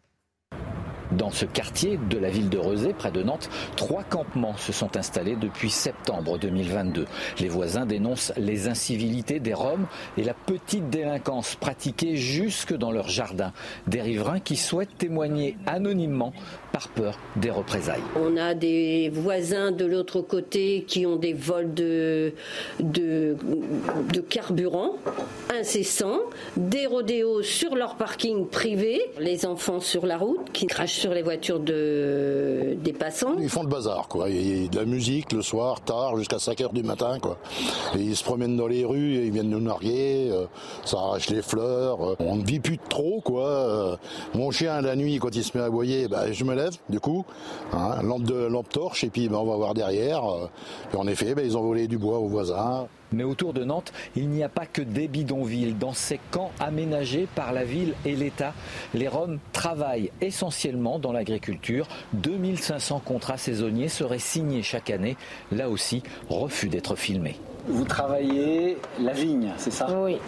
Dans 1.12 1.30
ce 1.30 1.46
quartier 1.46 1.98
de 2.10 2.18
la 2.18 2.28
ville 2.28 2.50
de 2.50 2.58
Rezé, 2.58 2.92
près 2.92 3.10
de 3.10 3.22
Nantes, 3.22 3.48
trois 3.76 4.02
campements 4.02 4.56
se 4.56 4.72
sont 4.72 4.96
installés 4.96 5.36
depuis 5.36 5.70
septembre 5.70 6.38
2022. 6.38 7.06
Les 7.40 7.48
voisins 7.48 7.86
dénoncent 7.86 8.32
les 8.36 8.68
incivilités 8.68 9.40
des 9.40 9.54
Roms 9.54 9.86
et 10.18 10.24
la 10.24 10.34
petite 10.34 10.90
délinquance 10.90 11.56
pratiquée 11.56 12.16
jusque 12.16 12.74
dans 12.76 12.92
leur 12.92 13.08
jardin. 13.08 13.52
Des 13.86 14.02
riverains 14.02 14.40
qui 14.40 14.56
souhaitent 14.56 14.98
témoigner 14.98 15.56
anonymement 15.66 16.32
par 16.78 16.88
peur 16.88 17.18
des 17.36 17.50
représailles. 17.50 18.02
On 18.14 18.36
a 18.36 18.54
des 18.54 19.10
voisins 19.12 19.72
de 19.72 19.84
l'autre 19.84 20.20
côté 20.20 20.84
qui 20.86 21.06
ont 21.06 21.16
des 21.16 21.32
vols 21.32 21.74
de, 21.74 22.32
de, 22.78 23.36
de 24.12 24.20
carburant 24.20 24.92
incessants, 25.58 26.20
des 26.56 26.86
rodéos 26.86 27.42
sur 27.42 27.74
leur 27.74 27.96
parking 27.96 28.46
privé, 28.46 29.00
les 29.18 29.46
enfants 29.46 29.80
sur 29.80 30.06
la 30.06 30.18
route 30.18 30.52
qui 30.52 30.66
crachent 30.66 30.98
sur 30.98 31.12
les 31.12 31.22
voitures 31.22 31.60
de, 31.60 32.76
des 32.82 32.92
passants. 32.92 33.36
Ils 33.40 33.48
font 33.48 33.62
le 33.62 33.68
bazar, 33.68 34.08
quoi. 34.08 34.28
Il 34.28 34.62
y 34.62 34.66
a 34.66 34.68
de 34.68 34.76
la 34.76 34.84
musique 34.84 35.32
le 35.32 35.42
soir, 35.42 35.80
tard, 35.80 36.16
jusqu'à 36.16 36.38
5 36.38 36.60
heures 36.60 36.72
du 36.72 36.82
matin, 36.82 37.18
quoi. 37.20 37.38
Et 37.96 38.00
ils 38.00 38.16
se 38.16 38.24
promènent 38.24 38.56
dans 38.56 38.66
les 38.66 38.84
rues, 38.84 39.16
et 39.16 39.26
ils 39.26 39.32
viennent 39.32 39.50
nous 39.50 39.60
narguer, 39.60 40.28
euh, 40.30 40.46
ça 40.84 40.98
arrache 40.98 41.30
les 41.30 41.42
fleurs. 41.42 42.12
Euh. 42.12 42.16
on 42.18 42.36
ne 42.36 42.44
vit 42.44 42.60
plus 42.60 42.78
trop, 42.78 43.20
quoi. 43.24 43.48
Euh. 43.48 43.96
mon 44.34 44.50
chien, 44.50 44.80
la 44.80 44.96
nuit, 44.96 45.18
quand 45.18 45.34
il 45.34 45.44
se 45.44 45.56
met 45.56 45.62
à 45.62 45.66
aboyer, 45.66 46.08
bah, 46.08 46.30
je 46.30 46.44
me 46.44 46.54
lève, 46.54 46.67
du 46.88 47.00
coup, 47.00 47.24
hein, 47.72 48.02
lampe, 48.02 48.22
de, 48.22 48.46
lampe 48.46 48.68
torche, 48.68 49.04
et 49.04 49.10
puis 49.10 49.28
bah, 49.28 49.38
on 49.40 49.46
va 49.46 49.56
voir 49.56 49.74
derrière. 49.74 50.22
et 50.92 50.96
en 50.96 51.06
effet, 51.06 51.34
bah, 51.34 51.42
ils 51.42 51.56
ont 51.56 51.62
volé 51.62 51.88
du 51.88 51.98
bois 51.98 52.18
aux 52.18 52.28
voisins. 52.28 52.88
Mais 53.12 53.24
autour 53.24 53.54
de 53.54 53.64
Nantes, 53.64 53.92
il 54.16 54.28
n'y 54.28 54.42
a 54.42 54.48
pas 54.48 54.66
que 54.66 54.82
des 54.82 55.08
bidonvilles. 55.08 55.74
Dans 55.74 55.94
ces 55.94 56.20
camps 56.30 56.50
aménagés 56.60 57.26
par 57.34 57.52
la 57.52 57.64
ville 57.64 57.94
et 58.04 58.14
l'État, 58.14 58.52
les 58.92 59.08
Roms 59.08 59.38
travaillent 59.52 60.10
essentiellement 60.20 60.98
dans 60.98 61.12
l'agriculture. 61.12 61.86
2500 62.14 63.00
contrats 63.04 63.38
saisonniers 63.38 63.88
seraient 63.88 64.18
signés 64.18 64.62
chaque 64.62 64.90
année. 64.90 65.16
Là 65.52 65.70
aussi, 65.70 66.02
refus 66.28 66.68
d'être 66.68 66.96
filmés. 66.96 67.36
Vous 67.66 67.84
travaillez 67.84 68.76
la 69.00 69.12
vigne, 69.12 69.52
c'est 69.56 69.72
ça? 69.72 69.86
Oui. 70.00 70.18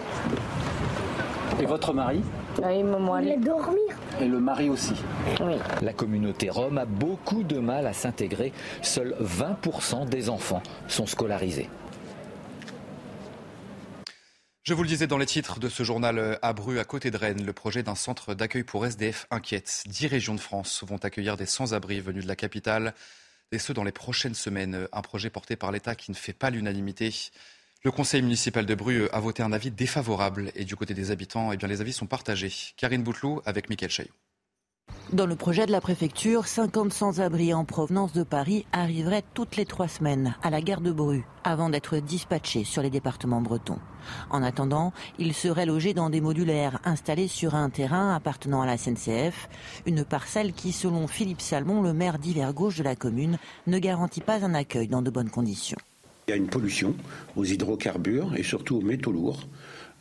Et 1.61 1.67
votre 1.67 1.93
mari? 1.93 2.23
Oui, 2.59 2.83
moi. 2.83 3.23
Il 3.23 3.41
dormir. 3.41 3.79
Et 4.21 4.27
le 4.27 4.41
mari 4.41 4.69
aussi 4.69 4.95
Oui. 5.41 5.55
La 5.83 5.93
communauté 5.93 6.51
rome 6.51 6.79
a 6.79 6.85
beaucoup 6.85 7.43
de 7.43 7.59
mal 7.59 7.87
à 7.87 7.93
s'intégrer. 7.93 8.53
Seuls 8.83 9.15
20% 9.21 10.09
des 10.09 10.29
enfants 10.29 10.63
sont 10.89 11.07
scolarisés. 11.07 11.69
Je 14.63 14.75
vous 14.75 14.83
le 14.83 14.89
disais 14.89 15.07
dans 15.07 15.19
les 15.19 15.27
titres 15.27 15.59
de 15.59 15.69
ce 15.69 15.83
journal 15.83 16.19
euh, 16.19 16.37
à 16.43 16.53
Bru, 16.53 16.79
à 16.79 16.85
côté 16.85 17.11
de 17.11 17.17
Rennes, 17.17 17.45
le 17.45 17.53
projet 17.53 17.83
d'un 17.83 17.95
centre 17.95 18.35
d'accueil 18.35 18.63
pour 18.63 18.85
SDF 18.85 19.27
inquiète. 19.31 19.83
Dix 19.87 20.07
régions 20.07 20.35
de 20.35 20.41
France 20.41 20.85
vont 20.87 20.99
accueillir 20.99 21.37
des 21.37 21.47
sans-abri 21.47 22.01
venus 22.01 22.25
de 22.25 22.29
la 22.29 22.37
capitale, 22.37 22.95
et 23.53 23.59
ce 23.59 23.73
dans 23.73 23.85
les 23.85 23.91
prochaines 23.91 24.35
semaines. 24.35 24.87
Un 24.93 25.03
projet 25.03 25.31
porté 25.31 25.57
par 25.57 25.73
l'État 25.73 25.95
qui 25.95 26.11
ne 26.11 26.17
fait 26.17 26.33
pas 26.35 26.51
l'unanimité. 26.51 27.13
Le 27.83 27.91
conseil 27.91 28.21
municipal 28.21 28.67
de 28.67 28.75
Bru 28.75 29.09
a 29.11 29.21
voté 29.21 29.43
un 29.43 29.53
avis 29.53 29.71
défavorable 29.71 30.53
et 30.55 30.67
du 30.67 30.77
côté 30.77 30.93
des 30.93 31.11
habitants, 31.13 31.51
eh 31.51 31.67
les 31.67 31.81
avis 31.81 31.95
sont 31.95 32.07
partagés. 32.07 32.53
Karine 32.77 33.03
Bouteloup 33.03 33.41
avec 33.47 33.71
Mickaël 33.71 33.91
Chaillot. 33.91 34.13
Dans 35.15 35.25
le 35.25 35.35
projet 35.35 35.65
de 35.65 35.73
la 35.73 35.81
préfecture, 35.81 36.47
50 36.47 36.93
sans-abri 36.93 37.55
en 37.55 37.65
provenance 37.65 38.13
de 38.13 38.23
Paris 38.23 38.67
arriveraient 38.73 39.25
toutes 39.33 39.57
les 39.57 39.65
trois 39.65 39.89
semaines 39.89 40.37
à 40.43 40.51
la 40.51 40.61
gare 40.61 40.83
de 40.83 40.93
Bru 40.93 41.25
avant 41.43 41.71
d'être 41.71 41.97
dispatchés 41.97 42.65
sur 42.65 42.83
les 42.83 42.91
départements 42.91 43.41
bretons. 43.41 43.79
En 44.29 44.43
attendant, 44.43 44.93
ils 45.19 45.33
seraient 45.33 45.65
logés 45.65 45.95
dans 45.95 46.11
des 46.11 46.21
modulaires 46.21 46.81
installés 46.85 47.29
sur 47.29 47.55
un 47.55 47.71
terrain 47.71 48.15
appartenant 48.15 48.61
à 48.61 48.67
la 48.67 48.77
SNCF, 48.77 49.49
une 49.87 50.05
parcelle 50.05 50.53
qui, 50.53 50.73
selon 50.73 51.07
Philippe 51.07 51.41
Salmon, 51.41 51.81
le 51.81 51.95
maire 51.95 52.19
d'hiver 52.19 52.53
gauche 52.53 52.77
de 52.77 52.85
la 52.85 52.95
commune, 52.95 53.39
ne 53.67 53.79
garantit 53.79 54.21
pas 54.21 54.45
un 54.45 54.53
accueil 54.53 54.89
dans 54.89 55.01
de 55.01 55.11
bonnes 55.11 55.31
conditions. 55.31 55.79
Il 56.31 56.35
y 56.35 56.37
a 56.39 56.45
une 56.45 56.47
pollution 56.47 56.95
aux 57.35 57.45
hydrocarbures 57.45 58.37
et 58.37 58.45
surtout 58.45 58.77
aux 58.77 58.83
métaux 58.83 59.11
lourds. 59.11 59.49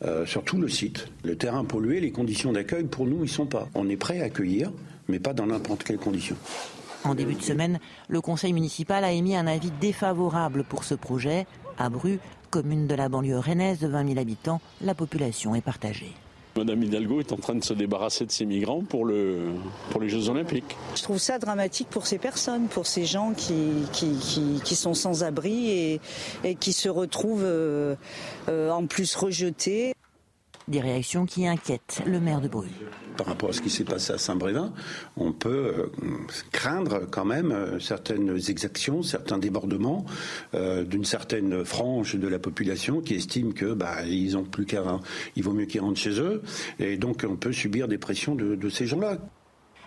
Euh, 0.04 0.24
sur 0.26 0.44
tout 0.44 0.58
le 0.58 0.68
site. 0.68 1.08
Le 1.24 1.34
terrain 1.36 1.64
pollué, 1.64 1.98
les 1.98 2.12
conditions 2.12 2.52
d'accueil, 2.52 2.84
pour 2.84 3.04
nous, 3.04 3.24
ils 3.24 3.28
sont 3.28 3.46
pas. 3.46 3.68
On 3.74 3.88
est 3.88 3.96
prêt 3.96 4.20
à 4.20 4.26
accueillir, 4.26 4.70
mais 5.08 5.18
pas 5.18 5.34
dans 5.34 5.46
n'importe 5.46 5.82
quelle 5.82 5.98
condition. 5.98 6.36
En 7.02 7.16
début 7.16 7.34
de 7.34 7.42
semaine, 7.42 7.80
le 8.08 8.20
conseil 8.20 8.52
municipal 8.52 9.02
a 9.02 9.10
émis 9.10 9.34
un 9.34 9.48
avis 9.48 9.72
défavorable 9.80 10.62
pour 10.62 10.84
ce 10.84 10.94
projet. 10.94 11.48
À 11.78 11.90
Bru, 11.90 12.20
commune 12.50 12.86
de 12.86 12.94
la 12.94 13.08
banlieue 13.08 13.40
rennaise 13.40 13.80
de 13.80 13.88
20 13.88 14.06
000 14.06 14.20
habitants, 14.20 14.60
la 14.82 14.94
population 14.94 15.56
est 15.56 15.60
partagée. 15.60 16.12
Madame 16.60 16.82
Hidalgo 16.82 17.20
est 17.20 17.32
en 17.32 17.38
train 17.38 17.54
de 17.54 17.64
se 17.64 17.72
débarrasser 17.72 18.26
de 18.26 18.30
ces 18.30 18.44
migrants 18.44 18.82
pour, 18.82 19.06
le, 19.06 19.52
pour 19.88 19.98
les 19.98 20.10
Jeux 20.10 20.28
Olympiques. 20.28 20.76
Je 20.94 21.02
trouve 21.02 21.16
ça 21.16 21.38
dramatique 21.38 21.88
pour 21.88 22.06
ces 22.06 22.18
personnes, 22.18 22.66
pour 22.68 22.86
ces 22.86 23.06
gens 23.06 23.32
qui, 23.32 23.56
qui, 23.92 24.76
sont 24.76 24.92
sans 24.92 25.24
abri 25.24 25.70
et, 25.70 26.00
et, 26.44 26.54
qui 26.56 26.74
se 26.74 26.90
retrouvent 26.90 27.44
euh, 27.44 27.94
euh, 28.50 28.70
en 28.70 28.84
plus 28.84 29.16
rejetés. 29.16 29.94
Des 30.70 30.80
réactions 30.80 31.26
qui 31.26 31.48
inquiètent 31.48 32.00
le 32.06 32.20
maire 32.20 32.40
de 32.40 32.46
Bruges. 32.46 32.70
Par 33.16 33.26
rapport 33.26 33.50
à 33.50 33.52
ce 33.52 33.60
qui 33.60 33.70
s'est 33.70 33.82
passé 33.82 34.12
à 34.12 34.18
Saint-Brévin, 34.18 34.72
on 35.16 35.32
peut 35.32 35.74
euh, 35.76 35.86
craindre 36.52 37.00
quand 37.10 37.24
même 37.24 37.50
euh, 37.50 37.80
certaines 37.80 38.38
exactions, 38.48 39.02
certains 39.02 39.38
débordements 39.38 40.06
euh, 40.54 40.84
d'une 40.84 41.04
certaine 41.04 41.64
frange 41.64 42.14
de 42.14 42.28
la 42.28 42.38
population 42.38 43.00
qui 43.00 43.14
estime 43.14 43.52
que 43.52 43.74
bah, 43.74 44.06
ils 44.06 44.36
ont 44.36 44.44
plus 44.44 44.64
qu'à, 44.64 45.00
il 45.34 45.42
vaut 45.42 45.52
mieux 45.52 45.66
qu'ils 45.66 45.80
rentrent 45.80 45.98
chez 45.98 46.20
eux, 46.20 46.40
et 46.78 46.96
donc 46.96 47.26
on 47.28 47.34
peut 47.34 47.52
subir 47.52 47.88
des 47.88 47.98
pressions 47.98 48.36
de, 48.36 48.54
de 48.54 48.68
ces 48.70 48.86
gens-là. 48.86 49.18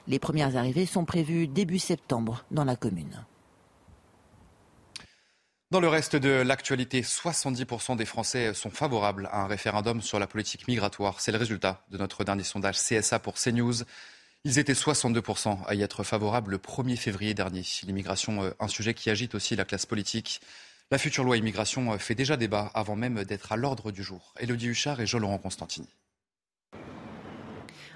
Les 0.09 0.19
premières 0.19 0.57
arrivées 0.57 0.85
sont 0.85 1.05
prévues 1.05 1.47
début 1.47 1.79
septembre 1.79 2.43
dans 2.51 2.65
la 2.65 2.75
commune. 2.75 3.23
Dans 5.73 5.79
le 5.79 5.87
reste 5.87 6.15
de 6.15 6.29
l'actualité, 6.29 7.01
70% 7.01 7.95
des 7.95 8.05
Français 8.05 8.53
sont 8.53 8.69
favorables 8.69 9.27
à 9.31 9.41
un 9.41 9.47
référendum 9.47 10.03
sur 10.03 10.19
la 10.19 10.27
politique 10.27 10.67
migratoire. 10.67 11.19
C'est 11.19 11.31
le 11.31 11.39
résultat 11.39 11.83
de 11.89 11.97
notre 11.97 12.23
dernier 12.23 12.43
sondage 12.43 12.77
CSA 12.77 13.17
pour 13.17 13.33
CNews. 13.33 13.81
Ils 14.43 14.59
étaient 14.59 14.73
62% 14.73 15.65
à 15.65 15.73
y 15.73 15.81
être 15.81 16.03
favorables 16.03 16.51
le 16.51 16.57
1er 16.59 16.95
février 16.95 17.33
dernier. 17.33 17.63
L'immigration, 17.87 18.43
euh, 18.43 18.51
un 18.59 18.67
sujet 18.67 18.93
qui 18.93 19.09
agite 19.09 19.33
aussi 19.33 19.55
la 19.55 19.65
classe 19.65 19.87
politique. 19.87 20.41
La 20.91 20.99
future 20.99 21.23
loi 21.23 21.37
immigration 21.37 21.93
euh, 21.93 21.97
fait 21.97 22.13
déjà 22.13 22.37
débat 22.37 22.69
avant 22.75 22.95
même 22.95 23.23
d'être 23.23 23.51
à 23.51 23.55
l'ordre 23.55 23.91
du 23.91 24.03
jour. 24.03 24.35
Elodie 24.39 24.67
Huchard 24.67 25.01
et 25.01 25.07
Jean-Laurent 25.07 25.39
Constantini. 25.39 25.89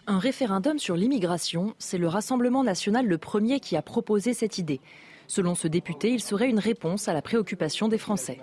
Un 0.09 0.19
référendum 0.19 0.79
sur 0.79 0.95
l'immigration, 0.95 1.73
c'est 1.79 1.97
le 1.97 2.07
Rassemblement 2.07 2.63
national 2.63 3.05
le 3.05 3.17
premier 3.17 3.59
qui 3.59 3.75
a 3.75 3.81
proposé 3.81 4.33
cette 4.33 4.57
idée. 4.57 4.79
Selon 5.27 5.53
ce 5.53 5.67
député, 5.67 6.11
il 6.11 6.21
serait 6.21 6.49
une 6.49 6.59
réponse 6.59 7.09
à 7.09 7.13
la 7.13 7.21
préoccupation 7.21 7.89
des 7.89 7.97
Français. 7.97 8.39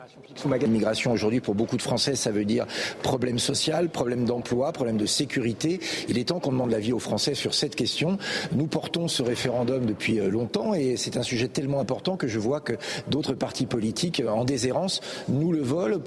L'immigration 0.60 1.12
aujourd'hui, 1.12 1.40
pour 1.40 1.54
beaucoup 1.54 1.78
de 1.78 1.82
Français, 1.82 2.16
ça 2.16 2.30
veut 2.30 2.44
dire 2.44 2.66
problème 3.02 3.38
social, 3.38 3.88
problème 3.88 4.26
d'emploi, 4.26 4.72
problème 4.72 4.98
de 4.98 5.06
sécurité. 5.06 5.80
Il 6.10 6.18
est 6.18 6.28
temps 6.28 6.38
qu'on 6.38 6.52
demande 6.52 6.70
l'avis 6.70 6.92
aux 6.92 6.98
Français 6.98 7.32
sur 7.32 7.54
cette 7.54 7.76
question. 7.76 8.18
Nous 8.52 8.66
portons 8.66 9.08
ce 9.08 9.22
référendum 9.22 9.86
depuis 9.86 10.20
euh, 10.20 10.28
longtemps 10.28 10.74
et 10.74 10.98
c'est 10.98 11.16
un 11.16 11.22
sujet 11.22 11.48
tellement 11.48 11.80
important 11.80 12.18
que 12.18 12.28
je 12.28 12.38
vois 12.38 12.60
que 12.60 12.74
d'autres 13.08 13.32
partis 13.32 13.64
politiques 13.64 14.22
en 14.28 14.44
déshérence 14.44 15.00
nous 15.30 15.50
le 15.50 15.62
volent. 15.62 16.00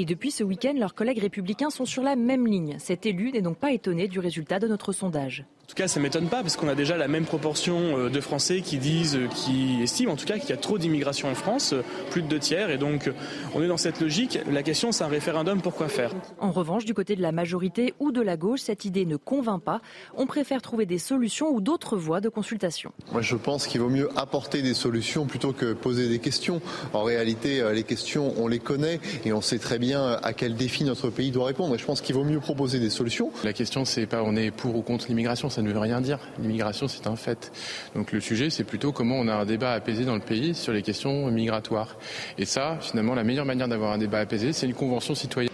Et 0.00 0.04
depuis 0.04 0.30
ce 0.30 0.44
week-end, 0.44 0.74
leurs 0.76 0.94
collègues 0.94 1.18
républicains 1.18 1.70
sont 1.70 1.84
sur 1.84 2.04
la 2.04 2.14
même 2.14 2.46
ligne. 2.46 2.76
Cet 2.78 3.04
élu 3.04 3.32
n'est 3.32 3.42
donc 3.42 3.58
pas 3.58 3.72
étonné 3.72 4.06
du 4.06 4.20
résultat 4.20 4.60
de 4.60 4.68
notre 4.68 4.92
sondage. 4.92 5.44
En 5.68 5.76
tout 5.76 5.82
cas, 5.82 5.86
ça 5.86 6.00
m'étonne 6.00 6.28
pas 6.28 6.40
parce 6.40 6.56
qu'on 6.56 6.68
a 6.68 6.74
déjà 6.74 6.96
la 6.96 7.08
même 7.08 7.26
proportion 7.26 7.98
euh, 7.98 8.08
de 8.08 8.20
Français 8.22 8.62
qui 8.62 8.78
disent, 8.78 9.16
euh, 9.16 9.26
qui 9.26 9.82
estiment 9.82 10.14
en 10.14 10.16
tout 10.16 10.24
cas 10.24 10.38
qu'il 10.38 10.48
y 10.48 10.54
a 10.54 10.56
trop 10.56 10.78
d'immigration 10.78 11.30
en 11.30 11.34
France, 11.34 11.74
euh, 11.74 11.82
plus 12.10 12.22
de 12.22 12.26
deux 12.26 12.38
tiers, 12.38 12.70
et 12.70 12.78
donc 12.78 13.10
on 13.54 13.62
est 13.62 13.68
dans 13.68 13.76
cette 13.76 14.00
logique. 14.00 14.38
La 14.50 14.62
question, 14.62 14.92
c'est 14.92 15.04
un 15.04 15.08
référendum, 15.08 15.60
pourquoi 15.60 15.88
faire? 15.88 16.12
En 16.40 16.52
revanche, 16.52 16.86
du 16.86 16.94
côté 16.94 17.16
de 17.16 17.20
la 17.20 17.32
majorité 17.32 17.92
ou 18.00 18.12
de 18.12 18.22
la 18.22 18.38
gauche, 18.38 18.60
cette 18.60 18.86
idée 18.86 19.04
ne 19.04 19.16
convainc 19.16 19.62
pas. 19.62 19.82
On 20.16 20.24
préfère 20.24 20.62
trouver 20.62 20.86
des 20.86 20.96
solutions 20.96 21.50
ou 21.50 21.60
d'autres 21.60 21.98
voies 21.98 22.22
de 22.22 22.30
consultation. 22.30 22.92
Moi, 23.12 23.20
je 23.20 23.36
pense 23.36 23.66
qu'il 23.66 23.82
vaut 23.82 23.90
mieux 23.90 24.08
apporter 24.16 24.62
des 24.62 24.72
solutions 24.72 25.26
plutôt 25.26 25.52
que 25.52 25.74
poser 25.74 26.08
des 26.08 26.18
questions. 26.18 26.62
En 26.94 27.02
réalité, 27.02 27.62
les 27.74 27.84
questions, 27.84 28.32
on 28.38 28.48
les 28.48 28.58
connaît 28.58 29.00
et 29.26 29.34
on 29.34 29.42
sait 29.42 29.58
très 29.58 29.78
bien 29.78 30.18
à 30.22 30.32
quel 30.32 30.54
défi 30.54 30.84
notre 30.84 31.10
pays 31.10 31.30
doit 31.30 31.44
répondre. 31.44 31.74
Et 31.74 31.78
je 31.78 31.84
pense 31.84 32.00
qu'il 32.00 32.14
vaut 32.14 32.24
mieux 32.24 32.40
proposer 32.40 32.80
des 32.80 32.88
solutions. 32.88 33.30
La 33.44 33.52
question, 33.52 33.84
c'est 33.84 34.06
pas 34.06 34.22
on 34.24 34.34
est 34.34 34.50
pour 34.50 34.74
ou 34.74 34.80
contre 34.80 35.08
l'immigration 35.08 35.50
ça 35.58 35.62
ne 35.62 35.72
veut 35.72 35.78
rien 35.80 36.00
dire. 36.00 36.20
L'immigration, 36.38 36.86
c'est 36.86 37.08
un 37.08 37.16
fait. 37.16 37.50
Donc 37.96 38.12
le 38.12 38.20
sujet, 38.20 38.48
c'est 38.48 38.62
plutôt 38.62 38.92
comment 38.92 39.16
on 39.16 39.26
a 39.26 39.34
un 39.34 39.44
débat 39.44 39.72
apaisé 39.72 40.04
dans 40.04 40.14
le 40.14 40.20
pays 40.20 40.54
sur 40.54 40.72
les 40.72 40.82
questions 40.82 41.28
migratoires. 41.32 41.96
Et 42.38 42.44
ça, 42.44 42.78
finalement, 42.80 43.16
la 43.16 43.24
meilleure 43.24 43.44
manière 43.44 43.66
d'avoir 43.66 43.90
un 43.90 43.98
débat 43.98 44.20
apaisé, 44.20 44.52
c'est 44.52 44.66
une 44.66 44.74
convention 44.74 45.16
citoyenne. 45.16 45.50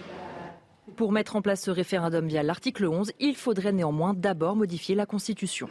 Pour 0.95 1.11
mettre 1.11 1.35
en 1.35 1.41
place 1.41 1.63
ce 1.63 1.71
référendum 1.71 2.27
via 2.27 2.43
l'article 2.43 2.85
11, 2.85 3.13
il 3.19 3.35
faudrait 3.35 3.71
néanmoins 3.71 4.13
d'abord 4.13 4.55
modifier 4.55 4.93
la 4.93 5.07
Constitution. 5.07 5.69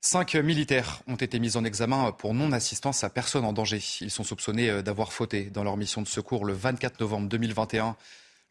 Cinq 0.00 0.34
militaires 0.36 1.02
ont 1.08 1.16
été 1.16 1.38
mis 1.38 1.58
en 1.58 1.64
examen 1.64 2.10
pour 2.12 2.32
non-assistance 2.32 3.04
à 3.04 3.10
personne 3.10 3.44
en 3.44 3.52
danger. 3.52 3.82
Ils 4.00 4.10
sont 4.10 4.24
soupçonnés 4.24 4.82
d'avoir 4.82 5.12
fauté 5.12 5.50
dans 5.50 5.62
leur 5.62 5.76
mission 5.76 6.00
de 6.00 6.08
secours 6.08 6.46
le 6.46 6.54
24 6.54 7.00
novembre 7.00 7.28
2021 7.28 7.96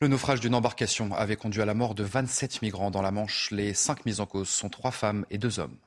le 0.02 0.08
naufrage 0.10 0.42
d'une 0.42 0.56
embarcation 0.56 1.14
avait 1.14 1.38
conduit 1.38 1.62
à 1.62 1.66
la 1.66 1.74
mort 1.74 1.96
de 1.96 2.04
27 2.04 2.62
migrants 2.62 2.92
dans 2.92 3.02
la 3.02 3.12
Manche. 3.12 3.50
Les 3.52 3.74
cinq 3.74 4.06
mises 4.06 4.20
en 4.20 4.26
cause 4.26 4.50
sont 4.50 4.70
trois 4.70 4.92
femmes 4.92 5.26
et 5.30 5.38
deux 5.38 5.60
hommes. 5.60 5.78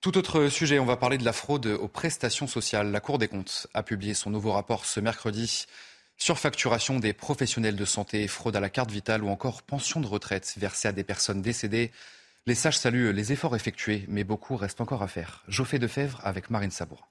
Tout 0.00 0.16
autre 0.16 0.48
sujet, 0.48 0.78
on 0.78 0.86
va 0.86 0.96
parler 0.96 1.18
de 1.18 1.24
la 1.24 1.34
fraude 1.34 1.66
aux 1.66 1.88
prestations 1.88 2.46
sociales. 2.46 2.90
La 2.90 3.00
Cour 3.00 3.18
des 3.18 3.28
comptes 3.28 3.66
a 3.74 3.82
publié 3.82 4.14
son 4.14 4.30
nouveau 4.30 4.52
rapport 4.52 4.86
ce 4.86 5.00
mercredi. 5.00 5.66
Surfacturation 6.16 6.98
des 7.00 7.12
professionnels 7.12 7.76
de 7.76 7.84
santé, 7.84 8.26
fraude 8.28 8.56
à 8.56 8.60
la 8.60 8.70
carte 8.70 8.90
vitale 8.90 9.22
ou 9.22 9.28
encore 9.28 9.62
pension 9.62 10.00
de 10.00 10.06
retraite 10.06 10.54
versée 10.56 10.88
à 10.88 10.92
des 10.92 11.04
personnes 11.04 11.42
décédées. 11.42 11.92
Les 12.46 12.54
sages 12.54 12.78
saluent 12.78 13.12
les 13.12 13.32
efforts 13.32 13.56
effectués, 13.56 14.06
mais 14.08 14.24
beaucoup 14.24 14.56
reste 14.56 14.80
encore 14.80 15.02
à 15.02 15.08
faire. 15.08 15.44
Geoffrey 15.48 15.78
Defebvre 15.78 16.20
avec 16.24 16.48
Marine 16.48 16.70
Sabour. 16.70 17.08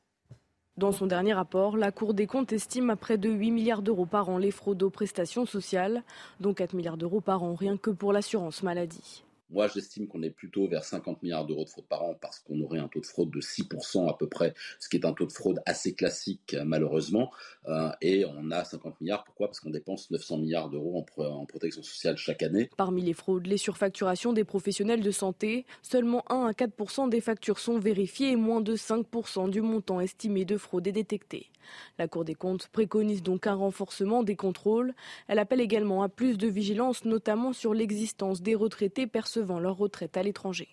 Dans 0.78 0.92
son 0.92 1.06
dernier 1.06 1.34
rapport, 1.34 1.78
la 1.78 1.94
Cour 1.94 2.14
des 2.14 2.28
comptes 2.28 2.52
estime 2.52 2.90
à 2.90 2.98
près 2.98 3.18
de 3.18 3.30
8 3.30 3.52
milliards 3.52 3.82
d'euros 3.82 4.06
par 4.06 4.28
an 4.28 4.38
les 4.38 4.52
fraudes 4.52 4.84
aux 4.84 4.90
prestations 4.90 5.46
sociales, 5.46 6.04
dont 6.42 6.54
4 6.54 6.74
milliards 6.74 6.98
d'euros 6.98 7.22
par 7.22 7.44
an 7.44 7.56
rien 7.56 7.78
que 7.78 7.92
pour 7.92 8.12
l'assurance 8.12 8.62
maladie. 8.62 9.25
Moi, 9.50 9.68
j'estime 9.68 10.08
qu'on 10.08 10.24
est 10.24 10.32
plutôt 10.32 10.68
vers 10.68 10.84
50 10.84 11.22
milliards 11.24 11.46
d'euros 11.46 11.66
de 11.66 11.70
fraude 11.70 11.86
par 11.86 12.04
an 12.04 12.16
parce 12.20 12.40
qu'on 12.40 12.60
aurait 12.62 12.80
un 12.80 12.88
taux 12.88 13.00
de 13.00 13.06
fraude 13.06 13.32
de 13.32 13.42
6% 13.42 14.10
à 14.10 14.14
peu 14.14 14.28
près, 14.28 14.54
ce 14.80 14.90
qui 14.90 14.98
est 14.98 15.06
un 15.06 15.14
taux 15.14 15.26
de 15.26 15.32
fraude 15.32 15.62
assez 15.66 15.94
classique 15.94 16.56
malheureusement. 16.66 17.32
Euh, 17.68 17.90
et 18.02 18.26
on 18.26 18.52
a 18.52 18.64
50 18.64 19.02
milliards. 19.02 19.24
Pourquoi? 19.24 19.48
Parce 19.48 19.60
qu'on 19.60 19.70
dépense 19.70 20.10
900 20.12 20.38
milliards 20.38 20.70
d'euros 20.70 21.06
en, 21.18 21.24
en, 21.24 21.46
protection 21.46 21.84
sociale 21.84 22.18
chaque 22.18 22.44
année. 22.44 22.70
Parmi 22.78 23.02
les 23.02 23.14
fraudes, 23.14 23.48
les 23.48 23.58
surfacturations 23.58 24.34
des 24.34 24.44
professionnels 24.44 25.02
de 25.02 25.12
santé, 25.12 25.66
seulement 25.82 26.24
1 26.32 26.48
à 26.48 26.52
4% 26.52 27.10
des 27.10 27.22
factures 27.22 27.60
sont 27.60 27.80
vérifiées 27.80 28.32
et 28.32 28.36
moins 28.36 28.62
de 28.62 28.76
5% 28.76 29.50
du 29.50 29.62
montant 29.62 30.00
estimé 30.00 30.46
de 30.46 30.58
fraude 30.58 30.88
est 30.88 30.92
détecté. 30.92 31.50
La 31.98 32.08
Cour 32.08 32.26
des 32.26 32.36
comptes 32.36 32.68
préconise 32.68 33.24
donc 33.24 33.48
un 33.48 33.56
renforcement 33.56 34.24
des 34.24 34.36
contrôles. 34.36 34.94
Elle 35.28 35.40
appelle 35.40 35.62
également 35.62 36.04
à 36.04 36.10
plus 36.10 36.38
de 36.38 36.48
vigilance, 36.48 37.06
notamment 37.06 37.54
sur 37.54 37.74
l'existence 37.74 38.42
des 38.42 38.56
retraités 38.56 39.08
percevant 39.08 39.60
leur 39.60 39.78
retraite 39.78 40.18
à 40.18 40.24
l'étranger. 40.24 40.68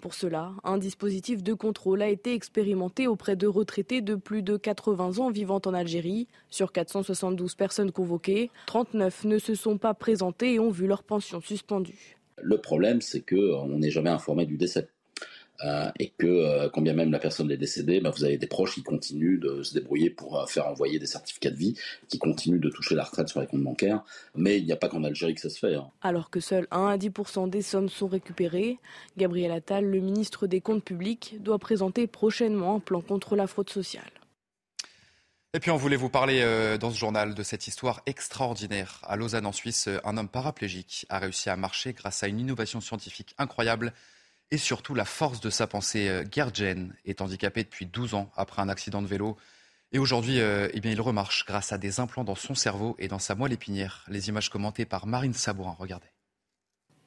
Pour 0.00 0.14
cela, 0.14 0.52
un 0.64 0.78
dispositif 0.78 1.42
de 1.42 1.54
contrôle 1.54 2.02
a 2.02 2.08
été 2.08 2.32
expérimenté 2.32 3.06
auprès 3.06 3.36
de 3.36 3.46
retraités 3.46 4.00
de 4.00 4.14
plus 4.14 4.42
de 4.42 4.56
80 4.56 5.18
ans 5.18 5.30
vivant 5.30 5.60
en 5.64 5.74
Algérie. 5.74 6.28
Sur 6.50 6.72
472 6.72 7.54
personnes 7.54 7.92
convoquées, 7.92 8.50
39 8.66 9.24
ne 9.24 9.38
se 9.38 9.54
sont 9.54 9.78
pas 9.78 9.94
présentées 9.94 10.54
et 10.54 10.60
ont 10.60 10.70
vu 10.70 10.86
leur 10.86 11.02
pension 11.02 11.40
suspendue. 11.40 12.16
Le 12.40 12.58
problème, 12.58 13.00
c'est 13.00 13.20
qu'on 13.20 13.78
n'est 13.78 13.90
jamais 13.90 14.10
informé 14.10 14.46
du 14.46 14.56
décès. 14.56 14.88
Euh, 15.64 15.90
et 15.98 16.10
que 16.10 16.26
euh, 16.26 16.68
quand 16.68 16.82
bien 16.82 16.92
même 16.92 17.10
la 17.10 17.18
personne 17.18 17.50
est 17.50 17.56
décédée, 17.56 18.00
bah, 18.00 18.10
vous 18.14 18.24
avez 18.24 18.38
des 18.38 18.46
proches 18.46 18.74
qui 18.74 18.82
continuent 18.84 19.40
de 19.40 19.64
se 19.64 19.74
débrouiller 19.74 20.08
pour 20.08 20.38
euh, 20.38 20.46
faire 20.46 20.68
envoyer 20.68 21.00
des 21.00 21.06
certificats 21.06 21.50
de 21.50 21.56
vie, 21.56 21.74
qui 22.08 22.18
continuent 22.18 22.60
de 22.60 22.70
toucher 22.70 22.94
la 22.94 23.02
retraite 23.02 23.28
sur 23.28 23.40
les 23.40 23.46
comptes 23.46 23.64
bancaires. 23.64 24.04
Mais 24.36 24.58
il 24.58 24.66
n'y 24.66 24.72
a 24.72 24.76
pas 24.76 24.88
qu'en 24.88 25.02
Algérie 25.02 25.34
que 25.34 25.40
ça 25.40 25.50
se 25.50 25.58
fait. 25.58 25.74
Hein. 25.74 25.90
Alors 26.00 26.30
que 26.30 26.38
seuls 26.38 26.68
1 26.70 26.86
à 26.86 26.96
10% 26.96 27.50
des 27.50 27.62
sommes 27.62 27.88
sont 27.88 28.06
récupérées, 28.06 28.78
Gabriel 29.16 29.50
Attal, 29.50 29.84
le 29.84 29.98
ministre 29.98 30.46
des 30.46 30.60
Comptes 30.60 30.84
publics, 30.84 31.36
doit 31.40 31.58
présenter 31.58 32.06
prochainement 32.06 32.76
un 32.76 32.80
plan 32.80 33.00
contre 33.00 33.34
la 33.34 33.48
fraude 33.48 33.70
sociale. 33.70 34.04
Et 35.54 35.60
puis 35.60 35.70
on 35.70 35.76
voulait 35.76 35.96
vous 35.96 36.10
parler 36.10 36.44
dans 36.78 36.90
ce 36.90 36.98
journal 36.98 37.34
de 37.34 37.42
cette 37.42 37.66
histoire 37.66 38.02
extraordinaire. 38.04 39.00
À 39.02 39.16
Lausanne 39.16 39.46
en 39.46 39.52
Suisse, 39.52 39.88
un 40.04 40.16
homme 40.18 40.28
paraplégique 40.28 41.06
a 41.08 41.18
réussi 41.18 41.48
à 41.48 41.56
marcher 41.56 41.94
grâce 41.94 42.22
à 42.22 42.28
une 42.28 42.38
innovation 42.38 42.82
scientifique 42.82 43.34
incroyable 43.38 43.94
et 44.50 44.58
surtout 44.58 44.94
la 44.94 45.04
force 45.04 45.40
de 45.40 45.50
sa 45.50 45.66
pensée. 45.66 46.08
Euh, 46.08 46.24
Gerdjen 46.30 46.94
est 47.04 47.20
handicapé 47.20 47.64
depuis 47.64 47.86
12 47.86 48.14
ans 48.14 48.30
après 48.36 48.62
un 48.62 48.68
accident 48.68 49.02
de 49.02 49.06
vélo. 49.06 49.36
Et 49.92 49.98
aujourd'hui, 49.98 50.40
euh, 50.40 50.68
eh 50.74 50.80
bien, 50.80 50.92
il 50.92 51.00
remarche 51.00 51.46
grâce 51.46 51.72
à 51.72 51.78
des 51.78 52.00
implants 52.00 52.24
dans 52.24 52.34
son 52.34 52.54
cerveau 52.54 52.94
et 52.98 53.08
dans 53.08 53.18
sa 53.18 53.34
moelle 53.34 53.52
épinière. 53.52 54.04
Les 54.08 54.28
images 54.28 54.50
commentées 54.50 54.84
par 54.84 55.06
Marine 55.06 55.32
Sabourin. 55.32 55.76
Regardez. 55.78 56.08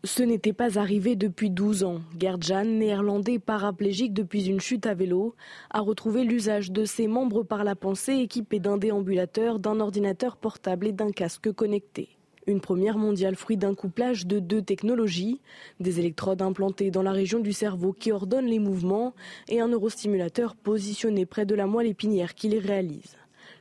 Ce 0.03 0.23
n'était 0.23 0.53
pas 0.53 0.79
arrivé 0.79 1.15
depuis 1.15 1.51
12 1.51 1.83
ans. 1.83 2.01
Gerdjan, 2.19 2.65
néerlandais 2.65 3.37
paraplégique 3.37 4.13
depuis 4.13 4.47
une 4.47 4.59
chute 4.59 4.87
à 4.87 4.95
vélo, 4.95 5.35
a 5.69 5.79
retrouvé 5.79 6.23
l'usage 6.23 6.71
de 6.71 6.85
ses 6.85 7.05
membres 7.05 7.43
par 7.43 7.63
la 7.63 7.75
pensée 7.75 8.13
équipé 8.13 8.59
d'un 8.59 8.77
déambulateur, 8.77 9.59
d'un 9.59 9.79
ordinateur 9.79 10.37
portable 10.37 10.87
et 10.87 10.91
d'un 10.91 11.11
casque 11.11 11.51
connecté. 11.51 12.17
Une 12.47 12.59
première 12.59 12.97
mondiale 12.97 13.35
fruit 13.35 13.57
d'un 13.57 13.75
couplage 13.75 14.25
de 14.25 14.39
deux 14.39 14.61
technologies, 14.61 15.41
des 15.79 15.99
électrodes 15.99 16.41
implantées 16.41 16.89
dans 16.89 17.03
la 17.03 17.11
région 17.11 17.39
du 17.39 17.53
cerveau 17.53 17.93
qui 17.93 18.11
ordonnent 18.11 18.47
les 18.47 18.59
mouvements 18.59 19.13
et 19.47 19.59
un 19.59 19.67
neurostimulateur 19.67 20.55
positionné 20.55 21.25
près 21.25 21.45
de 21.45 21.53
la 21.53 21.67
moelle 21.67 21.87
épinière 21.87 22.33
qui 22.33 22.49
les 22.49 22.59
réalise. 22.59 23.15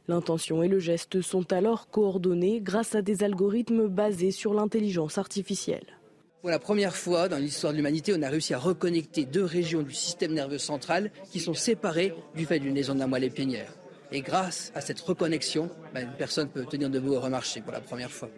L'intention 0.09 0.63
et 0.63 0.69
le 0.69 0.79
geste 0.79 1.21
sont 1.21 1.53
alors 1.53 1.89
coordonnés 1.91 2.61
grâce 2.61 2.95
à 2.95 3.03
des 3.03 3.23
algorithmes 3.23 3.87
basés 3.87 4.31
sur 4.31 4.55
l'intelligence 4.55 5.19
artificielle. 5.19 5.99
Pour 6.41 6.49
la 6.49 6.59
première 6.59 6.97
fois 6.97 7.29
dans 7.29 7.37
l'histoire 7.37 7.73
de 7.73 7.77
l'humanité, 7.77 8.15
on 8.17 8.23
a 8.23 8.31
réussi 8.31 8.55
à 8.55 8.59
reconnecter 8.59 9.27
deux 9.27 9.45
régions 9.45 9.83
du 9.83 9.93
système 9.93 10.33
nerveux 10.33 10.59
central 10.59 11.13
qui 11.31 11.39
sont 11.39 11.53
séparées 11.53 12.15
du 12.35 12.47
fait 12.47 12.59
d'une 12.59 12.75
lésion 12.75 12.95
de 12.95 12.99
la 12.99 13.07
moelle 13.07 13.25
épinière. 13.25 13.75
Et 14.12 14.23
grâce 14.23 14.73
à 14.75 14.81
cette 14.81 15.00
reconnexion, 15.00 15.71
ben, 15.95 16.07
une 16.07 16.17
personne 16.17 16.49
peut 16.49 16.64
tenir 16.64 16.90
debout 16.90 17.14
et 17.14 17.19
remarcher 17.19 17.61
pour 17.61 17.73
la 17.73 17.81
première 17.81 18.11
fois. 18.11 18.29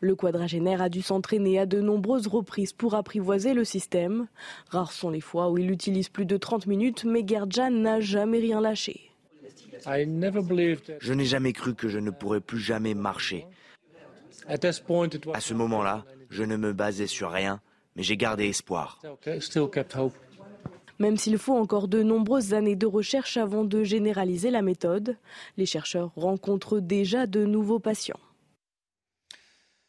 Le 0.00 0.14
quadragénaire 0.14 0.82
a 0.82 0.88
dû 0.88 1.00
s'entraîner 1.00 1.58
à 1.58 1.66
de 1.66 1.80
nombreuses 1.80 2.26
reprises 2.26 2.72
pour 2.72 2.94
apprivoiser 2.94 3.54
le 3.54 3.64
système. 3.64 4.26
Rares 4.68 4.92
sont 4.92 5.10
les 5.10 5.20
fois 5.20 5.50
où 5.50 5.58
il 5.58 5.70
utilise 5.70 6.08
plus 6.08 6.26
de 6.26 6.36
30 6.36 6.66
minutes, 6.66 7.04
mais 7.04 7.24
Gerdjan 7.26 7.70
n'a 7.70 8.00
jamais 8.00 8.40
rien 8.40 8.60
lâché. 8.60 9.12
Je 11.00 11.12
n'ai 11.12 11.24
jamais 11.24 11.52
cru 11.52 11.74
que 11.74 11.88
je 11.88 11.98
ne 11.98 12.10
pourrais 12.10 12.40
plus 12.40 12.60
jamais 12.60 12.94
marcher. 12.94 13.46
À 14.46 15.40
ce 15.40 15.54
moment-là, 15.54 16.04
je 16.30 16.42
ne 16.42 16.56
me 16.56 16.72
basais 16.72 17.06
sur 17.06 17.30
rien, 17.30 17.60
mais 17.96 18.02
j'ai 18.02 18.16
gardé 18.16 18.48
espoir. 18.48 19.00
Même 21.02 21.16
s'il 21.16 21.36
faut 21.36 21.56
encore 21.56 21.88
de 21.88 22.00
nombreuses 22.00 22.54
années 22.54 22.76
de 22.76 22.86
recherche 22.86 23.36
avant 23.36 23.64
de 23.64 23.82
généraliser 23.82 24.52
la 24.52 24.62
méthode, 24.62 25.18
les 25.56 25.66
chercheurs 25.66 26.12
rencontrent 26.14 26.78
déjà 26.78 27.26
de 27.26 27.44
nouveaux 27.44 27.80
patients. 27.80 28.20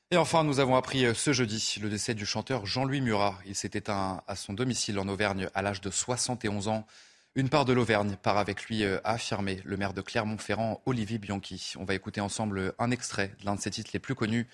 Et 0.10 0.18
enfin, 0.18 0.44
nous 0.44 0.60
avons 0.60 0.76
appris 0.76 1.06
euh, 1.06 1.14
ce 1.14 1.32
jeudi 1.32 1.76
le 1.84 1.90
décès 1.92 2.16
du 2.16 2.26
chanteur 2.26 2.66
Jean-Louis 2.66 3.02
Murat. 3.02 3.38
Il 3.46 3.54
s'est 3.54 3.70
éteint 3.76 4.24
à 4.26 4.36
son 4.36 4.54
domicile 4.54 4.98
en 4.98 5.08
Auvergne 5.08 5.50
à 5.54 5.62
l'âge 5.62 5.82
de 5.82 5.92
71 5.92 6.68
ans. 6.68 6.88
Une 7.36 7.50
part 7.50 7.66
de 7.66 7.74
l'Auvergne 7.74 8.16
part 8.20 8.40
avec 8.40 8.64
lui, 8.64 8.84
euh, 8.84 8.98
a 9.04 9.12
affirmé 9.12 9.62
le 9.66 9.78
maire 9.78 9.94
de 9.94 10.02
Clermont-Ferrand, 10.02 10.82
Olivier 10.88 11.20
Bianchi. 11.20 11.76
On 11.78 11.86
va 11.86 11.94
écouter 11.94 12.22
ensemble 12.22 12.74
un 12.80 12.90
extrait 12.90 13.36
de 13.40 13.46
l'un 13.46 13.54
de 13.54 13.62
ses 13.62 13.70
titres 13.70 13.92
les 13.94 14.00
plus 14.00 14.16
connus, 14.16 14.48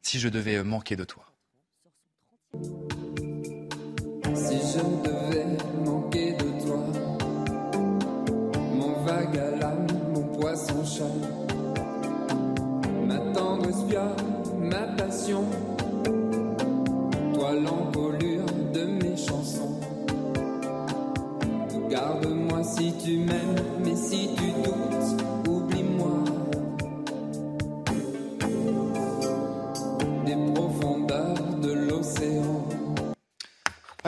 Si 0.00 0.18
je 0.18 0.30
devais 0.30 0.64
manquer 0.64 0.96
de 0.96 1.04
toi. 1.04 1.30
Si 4.36 4.58
je 4.58 5.08
devais 5.08 5.46
mon 10.14 10.22
poisson 10.38 10.84
chat, 10.84 11.04
ma 13.06 13.18
tendre 13.32 13.70
ma 14.60 14.86
passion, 14.96 15.44
toi 17.34 17.52
l'encolure 17.54 18.44
de 18.74 18.84
mes 18.84 19.16
chansons. 19.16 19.80
Garde-moi 21.88 22.62
si 22.62 22.92
tu 23.02 23.18
m'aimes, 23.18 23.75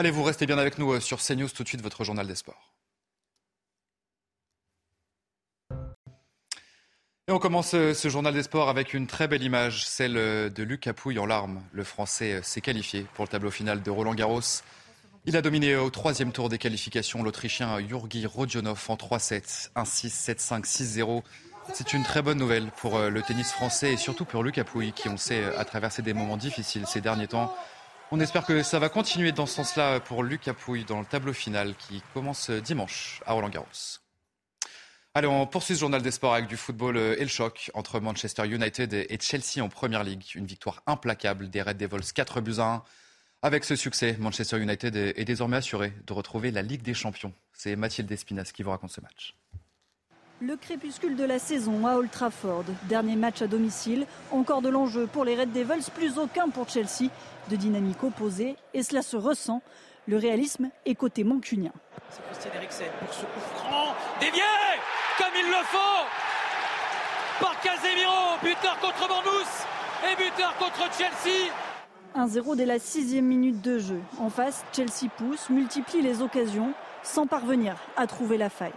Allez, 0.09 0.17
vous 0.17 0.23
restez 0.23 0.47
bien 0.47 0.57
avec 0.57 0.79
nous 0.79 0.93
euh, 0.93 0.99
sur 0.99 1.19
CNews 1.21 1.49
tout 1.49 1.61
de 1.61 1.67
suite, 1.67 1.83
votre 1.83 2.03
journal 2.03 2.25
des 2.25 2.33
sports. 2.33 2.73
Et 7.27 7.31
on 7.31 7.37
commence 7.37 7.75
euh, 7.75 7.93
ce 7.93 8.09
journal 8.09 8.33
des 8.33 8.41
sports 8.41 8.69
avec 8.69 8.95
une 8.95 9.05
très 9.05 9.27
belle 9.27 9.43
image, 9.43 9.85
celle 9.85 10.17
euh, 10.17 10.49
de 10.49 10.63
Luc 10.63 10.81
Capouille 10.81 11.19
en 11.19 11.27
larmes. 11.27 11.61
Le 11.73 11.83
Français 11.83 12.39
s'est 12.41 12.59
qualifié 12.59 13.05
pour 13.13 13.25
le 13.25 13.29
tableau 13.29 13.51
final 13.51 13.83
de 13.83 13.91
Roland 13.91 14.15
Garros. 14.15 14.41
Il 15.25 15.37
a 15.37 15.43
dominé 15.43 15.75
au 15.75 15.91
troisième 15.91 16.31
tour 16.31 16.49
des 16.49 16.57
qualifications 16.57 17.21
l'Autrichien 17.21 17.77
Jurgi 17.87 18.25
Rodionov 18.25 18.83
en 18.87 18.95
3-7, 18.95 19.69
1-6, 19.75 20.33
7-5, 20.33 20.65
6-0. 20.65 21.21
C'est 21.75 21.93
une 21.93 22.01
très 22.01 22.23
bonne 22.23 22.39
nouvelle 22.39 22.71
pour 22.77 22.97
le 22.97 23.21
tennis 23.21 23.51
français 23.51 23.93
et 23.93 23.97
surtout 23.97 24.25
pour 24.25 24.41
Luc 24.41 24.55
Capouille 24.55 24.91
qui, 24.91 25.07
on 25.07 25.17
sait, 25.17 25.45
a 25.55 25.65
traversé 25.65 26.01
des 26.01 26.15
moments 26.15 26.37
difficiles 26.37 26.87
ces 26.87 26.99
derniers 26.99 27.27
temps. 27.27 27.55
On 28.11 28.19
espère 28.19 28.43
que 28.43 28.63
ça 28.63 28.79
va 28.79 28.89
continuer 28.89 29.31
dans 29.31 29.45
ce 29.45 29.53
sens-là 29.53 29.99
pour 29.99 30.23
Luc 30.23 30.41
Capouille 30.41 30.83
dans 30.83 30.99
le 30.99 31.05
tableau 31.05 31.31
final 31.31 31.75
qui 31.75 32.01
commence 32.15 32.49
dimanche 32.49 33.21
à 33.27 33.33
Roland 33.33 33.49
Garros. 33.49 33.99
Allez, 35.13 35.27
on 35.27 35.45
poursuit 35.45 35.75
ce 35.75 35.81
journal 35.81 36.01
des 36.01 36.09
sports 36.09 36.33
avec 36.33 36.47
du 36.47 36.57
football 36.57 36.97
et 36.97 37.21
le 37.21 37.27
choc 37.27 37.69
entre 37.75 37.99
Manchester 37.99 38.47
United 38.47 38.95
et 38.95 39.17
Chelsea 39.21 39.63
en 39.63 39.69
Première 39.69 40.03
Ligue. 40.03 40.25
Une 40.33 40.47
victoire 40.47 40.81
implacable 40.87 41.51
des 41.51 41.61
Red 41.61 41.77
Devils 41.77 42.11
4 42.11 42.41
buts 42.41 42.55
à 42.57 42.73
1. 42.73 42.83
Avec 43.43 43.63
ce 43.63 43.75
succès, 43.75 44.17
Manchester 44.19 44.57
United 44.57 44.95
est 44.95 45.25
désormais 45.25 45.57
assuré 45.57 45.93
de 46.07 46.13
retrouver 46.13 46.49
la 46.49 46.63
Ligue 46.63 46.81
des 46.81 46.95
Champions. 46.95 47.33
C'est 47.53 47.75
Mathilde 47.75 48.11
Espinas 48.11 48.51
qui 48.51 48.63
vous 48.63 48.71
raconte 48.71 48.91
ce 48.91 49.01
match. 49.01 49.35
Le 50.41 50.55
crépuscule 50.55 51.17
de 51.17 51.25
la 51.25 51.37
saison 51.37 51.85
à 51.85 51.95
Old 51.95 52.09
Trafford. 52.11 52.63
Dernier 52.83 53.17
match 53.17 53.41
à 53.41 53.47
domicile. 53.47 54.05
Encore 54.31 54.61
de 54.61 54.69
l'enjeu 54.69 55.05
pour 55.05 55.25
les 55.25 55.35
Red 55.35 55.51
Devils, 55.51 55.91
plus 55.93 56.17
aucun 56.17 56.47
pour 56.47 56.69
Chelsea. 56.69 57.09
De 57.49 57.57
dynamique 57.57 58.01
opposée 58.03 58.55
et 58.73 58.81
cela 58.81 59.01
se 59.01 59.17
ressent. 59.17 59.61
Le 60.07 60.15
réalisme 60.15 60.69
est 60.85 60.95
côté 60.95 61.25
mancunien. 61.25 61.73
C'est 62.09 62.23
Christian 62.23 62.51
Eriksen 62.55 62.87
pour 62.99 63.13
ce 63.13 63.25
coup 63.25 63.39
franc. 63.55 63.93
Dévié 64.21 64.41
comme 65.17 65.33
il 65.37 65.45
le 65.45 65.63
faut 65.65 66.05
par 67.41 67.59
Casemiro, 67.59 68.37
buteur 68.41 68.79
contre 68.79 69.07
Bournemouth 69.09 69.67
et 70.09 70.15
buteur 70.15 70.55
contre 70.57 70.89
Chelsea. 70.97 71.51
1-0 72.15 72.55
dès 72.55 72.65
la 72.65 72.79
sixième 72.79 73.25
minute 73.25 73.61
de 73.61 73.77
jeu. 73.77 73.99
En 74.19 74.29
face, 74.29 74.63
Chelsea 74.73 75.11
pousse, 75.17 75.49
multiplie 75.49 76.01
les 76.01 76.21
occasions 76.21 76.73
sans 77.03 77.27
parvenir 77.27 77.75
à 77.97 78.07
trouver 78.07 78.37
la 78.37 78.49
faille. 78.49 78.71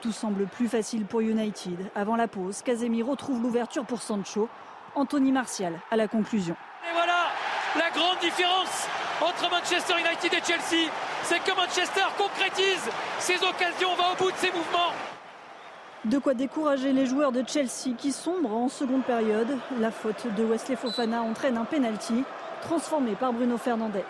Tout 0.00 0.12
semble 0.12 0.46
plus 0.46 0.68
facile 0.68 1.04
pour 1.04 1.20
United. 1.20 1.90
Avant 1.94 2.16
la 2.16 2.26
pause, 2.26 2.62
Casemiro 2.62 3.16
trouve 3.16 3.42
l'ouverture 3.42 3.84
pour 3.84 4.00
Sancho. 4.00 4.48
Anthony 4.94 5.30
Martial 5.30 5.78
à 5.90 5.96
la 5.96 6.08
conclusion. 6.08 6.56
Et 6.88 6.92
voilà 6.92 7.28
La 7.76 7.90
grande 7.90 8.18
différence 8.18 8.88
entre 9.20 9.50
Manchester 9.50 9.94
United 9.98 10.32
et 10.32 10.42
Chelsea, 10.42 10.90
c'est 11.22 11.38
que 11.40 11.54
Manchester 11.54 12.06
concrétise 12.16 12.88
ses 13.18 13.36
occasions, 13.36 13.94
va 13.94 14.12
au 14.12 14.16
bout 14.16 14.30
de 14.30 14.36
ses 14.36 14.50
mouvements. 14.50 14.94
De 16.06 16.18
quoi 16.18 16.32
décourager 16.32 16.94
les 16.94 17.04
joueurs 17.04 17.30
de 17.30 17.44
Chelsea 17.46 17.94
qui 17.96 18.10
sombrent 18.10 18.56
en 18.56 18.70
seconde 18.70 19.04
période. 19.04 19.58
La 19.78 19.90
faute 19.90 20.26
de 20.34 20.44
Wesley 20.44 20.76
Fofana 20.76 21.22
entraîne 21.22 21.58
un 21.58 21.66
penalty 21.66 22.24
transformé 22.62 23.12
par 23.12 23.34
Bruno 23.34 23.58
Fernandes. 23.58 24.02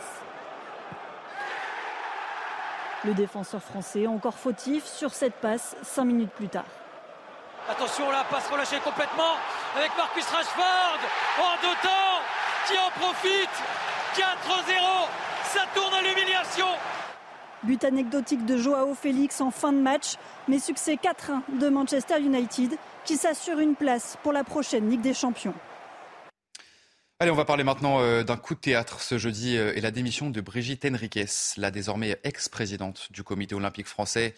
Le 3.05 3.15
défenseur 3.15 3.63
français 3.63 4.07
encore 4.07 4.35
fautif 4.35 4.85
sur 4.85 5.15
cette 5.15 5.35
passe 5.35 5.75
cinq 5.83 6.05
minutes 6.05 6.33
plus 6.33 6.49
tard. 6.49 6.67
Attention, 7.69 8.11
la 8.11 8.25
passe 8.25 8.47
relâchée 8.49 8.79
complètement 8.85 9.37
avec 9.75 9.91
Marcus 9.97 10.27
Rashford 10.27 10.99
en 11.39 11.63
deux 11.63 11.77
temps 11.83 12.21
qui 12.67 12.75
en 12.79 12.91
profite? 13.01 13.49
4-0, 14.15 14.25
ça 15.45 15.61
tourne 15.75 15.95
à 15.95 16.03
l'humiliation. 16.03 16.67
But 17.63 17.85
anecdotique 17.85 18.45
de 18.45 18.57
Joao 18.57 18.95
Félix 18.95 19.41
en 19.41 19.51
fin 19.51 19.73
de 19.73 19.79
match, 19.79 20.17
mais 20.49 20.59
succès 20.59 20.97
4-1 20.97 21.59
de 21.59 21.69
Manchester 21.69 22.19
United 22.21 22.77
qui 23.05 23.17
s'assure 23.17 23.61
une 23.61 23.77
place 23.77 24.19
pour 24.23 24.33
la 24.33 24.45
prochaine 24.45 24.91
Ligue 24.91 25.01
des 25.01 25.15
Champions. 25.15 25.55
Allez, 27.23 27.31
on 27.31 27.37
va 27.37 27.45
parler 27.45 27.65
maintenant 27.65 28.01
euh, 28.01 28.23
d'un 28.23 28.39
coup 28.39 28.55
de 28.55 28.61
théâtre 28.61 29.03
ce 29.03 29.19
jeudi 29.19 29.59
euh, 29.59 29.75
et 29.77 29.83
la 29.83 29.91
démission 29.91 30.31
de 30.31 30.41
Brigitte 30.41 30.87
Henriquez, 30.87 31.27
la 31.59 31.71
désormais 31.71 32.19
ex-présidente 32.25 33.09
du 33.11 33.23
comité 33.23 33.55
olympique 33.55 33.89
français, 33.89 34.35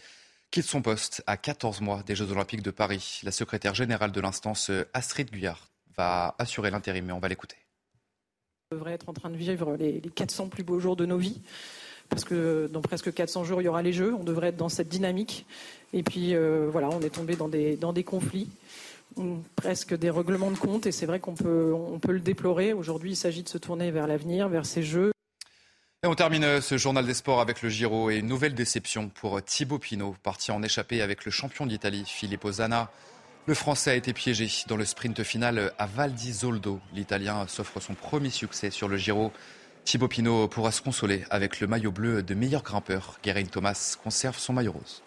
quitte 0.50 0.64
son 0.64 0.82
poste 0.82 1.22
à 1.28 1.36
14 1.36 1.80
mois 1.80 2.02
des 2.02 2.16
Jeux 2.16 2.32
olympiques 2.32 2.60
de 2.60 2.72
Paris. 2.72 3.20
La 3.22 3.30
secrétaire 3.30 3.76
générale 3.76 4.10
de 4.10 4.20
l'instance, 4.20 4.68
euh, 4.70 4.84
Astrid 4.94 5.30
Guyard, 5.30 5.68
va 5.96 6.34
assurer 6.40 6.72
l'intérim, 6.72 7.04
mais 7.04 7.12
on 7.12 7.20
va 7.20 7.28
l'écouter. 7.28 7.54
On 8.72 8.74
devrait 8.74 8.94
être 8.94 9.08
en 9.08 9.12
train 9.12 9.30
de 9.30 9.36
vivre 9.36 9.76
les 9.76 10.00
400 10.00 10.48
plus 10.48 10.64
beaux 10.64 10.80
jours 10.80 10.96
de 10.96 11.06
nos 11.06 11.18
vies 11.18 11.40
parce 12.08 12.24
que 12.24 12.68
dans 12.72 12.82
presque 12.82 13.14
400 13.14 13.44
jours, 13.44 13.62
il 13.62 13.66
y 13.66 13.68
aura 13.68 13.82
les 13.82 13.92
Jeux. 13.92 14.12
On 14.12 14.24
devrait 14.24 14.48
être 14.48 14.56
dans 14.56 14.68
cette 14.68 14.88
dynamique. 14.88 15.46
Et 15.92 16.02
puis, 16.02 16.34
voilà, 16.68 16.90
on 16.90 17.00
est 17.00 17.14
tombé 17.14 17.36
dans 17.36 17.48
des 17.92 18.04
conflits 18.04 18.48
presque 19.56 19.94
des 19.94 20.10
règlements 20.10 20.50
de 20.50 20.58
compte 20.58 20.86
et 20.86 20.92
c'est 20.92 21.06
vrai 21.06 21.20
qu'on 21.20 21.34
peut, 21.34 21.72
on 21.74 21.98
peut 21.98 22.12
le 22.12 22.20
déplorer. 22.20 22.72
Aujourd'hui, 22.72 23.12
il 23.12 23.16
s'agit 23.16 23.42
de 23.42 23.48
se 23.48 23.58
tourner 23.58 23.90
vers 23.90 24.06
l'avenir, 24.06 24.48
vers 24.48 24.66
ces 24.66 24.82
jeux. 24.82 25.12
Et 26.04 26.08
on 26.08 26.14
termine 26.16 26.60
ce 26.60 26.76
journal 26.78 27.06
des 27.06 27.14
sports 27.14 27.40
avec 27.40 27.62
le 27.62 27.68
Giro 27.68 28.10
et 28.10 28.16
une 28.16 28.26
nouvelle 28.26 28.54
déception 28.54 29.08
pour 29.08 29.40
Thibaut 29.42 29.78
Pinot, 29.78 30.16
parti 30.22 30.50
en 30.50 30.60
échappée 30.62 31.00
avec 31.00 31.24
le 31.24 31.30
champion 31.30 31.64
d'Italie, 31.64 32.04
Filippo 32.04 32.50
Zana. 32.50 32.90
Le 33.46 33.54
Français 33.54 33.92
a 33.92 33.94
été 33.94 34.12
piégé 34.12 34.48
dans 34.66 34.76
le 34.76 34.84
sprint 34.84 35.22
final 35.22 35.72
à 35.78 35.86
Val 35.86 36.12
di 36.12 36.32
Zoldo. 36.32 36.80
L'Italien 36.92 37.46
s'offre 37.46 37.80
son 37.80 37.94
premier 37.94 38.30
succès 38.30 38.70
sur 38.70 38.88
le 38.88 38.96
Giro. 38.96 39.32
Thibaut 39.84 40.08
Pinot 40.08 40.48
pourra 40.48 40.72
se 40.72 40.82
consoler 40.82 41.24
avec 41.30 41.60
le 41.60 41.66
maillot 41.66 41.92
bleu 41.92 42.22
de 42.22 42.34
meilleur 42.34 42.62
grimpeur. 42.62 43.18
Guérin 43.22 43.44
Thomas 43.44 43.96
conserve 44.02 44.38
son 44.38 44.52
maillot 44.52 44.72
rose. 44.72 45.02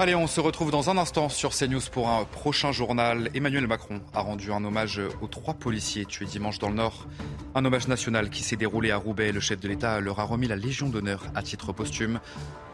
Allez, 0.00 0.14
on 0.14 0.28
se 0.28 0.40
retrouve 0.40 0.70
dans 0.70 0.90
un 0.90 0.96
instant 0.96 1.28
sur 1.28 1.50
CNews 1.50 1.80
pour 1.90 2.08
un 2.08 2.24
prochain 2.24 2.70
journal. 2.70 3.30
Emmanuel 3.34 3.66
Macron 3.66 4.00
a 4.14 4.20
rendu 4.20 4.52
un 4.52 4.64
hommage 4.64 5.00
aux 5.20 5.26
trois 5.26 5.54
policiers 5.54 6.04
tués 6.04 6.24
dimanche 6.24 6.60
dans 6.60 6.68
le 6.68 6.76
Nord. 6.76 7.08
Un 7.56 7.64
hommage 7.64 7.88
national 7.88 8.30
qui 8.30 8.44
s'est 8.44 8.54
déroulé 8.54 8.92
à 8.92 8.96
Roubaix. 8.96 9.32
Le 9.32 9.40
chef 9.40 9.58
de 9.58 9.66
l'État 9.66 9.98
leur 9.98 10.20
a 10.20 10.22
remis 10.22 10.46
la 10.46 10.54
Légion 10.54 10.88
d'honneur 10.88 11.24
à 11.34 11.42
titre 11.42 11.72
posthume. 11.72 12.20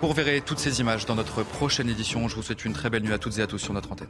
Vous 0.02 0.08
reverrez 0.08 0.42
toutes 0.42 0.58
ces 0.58 0.80
images 0.80 1.06
dans 1.06 1.14
notre 1.14 1.42
prochaine 1.44 1.88
édition. 1.88 2.28
Je 2.28 2.36
vous 2.36 2.42
souhaite 2.42 2.66
une 2.66 2.74
très 2.74 2.90
belle 2.90 3.02
nuit 3.02 3.14
à 3.14 3.18
toutes 3.18 3.38
et 3.38 3.42
à 3.42 3.46
tous 3.46 3.58
sur 3.58 3.72
notre 3.72 3.92
antenne. 3.92 4.08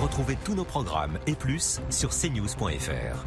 Retrouvez 0.00 0.38
tous 0.42 0.54
nos 0.54 0.64
programmes 0.64 1.18
et 1.26 1.34
plus 1.34 1.82
sur 1.90 2.08
cnews.fr. 2.08 3.26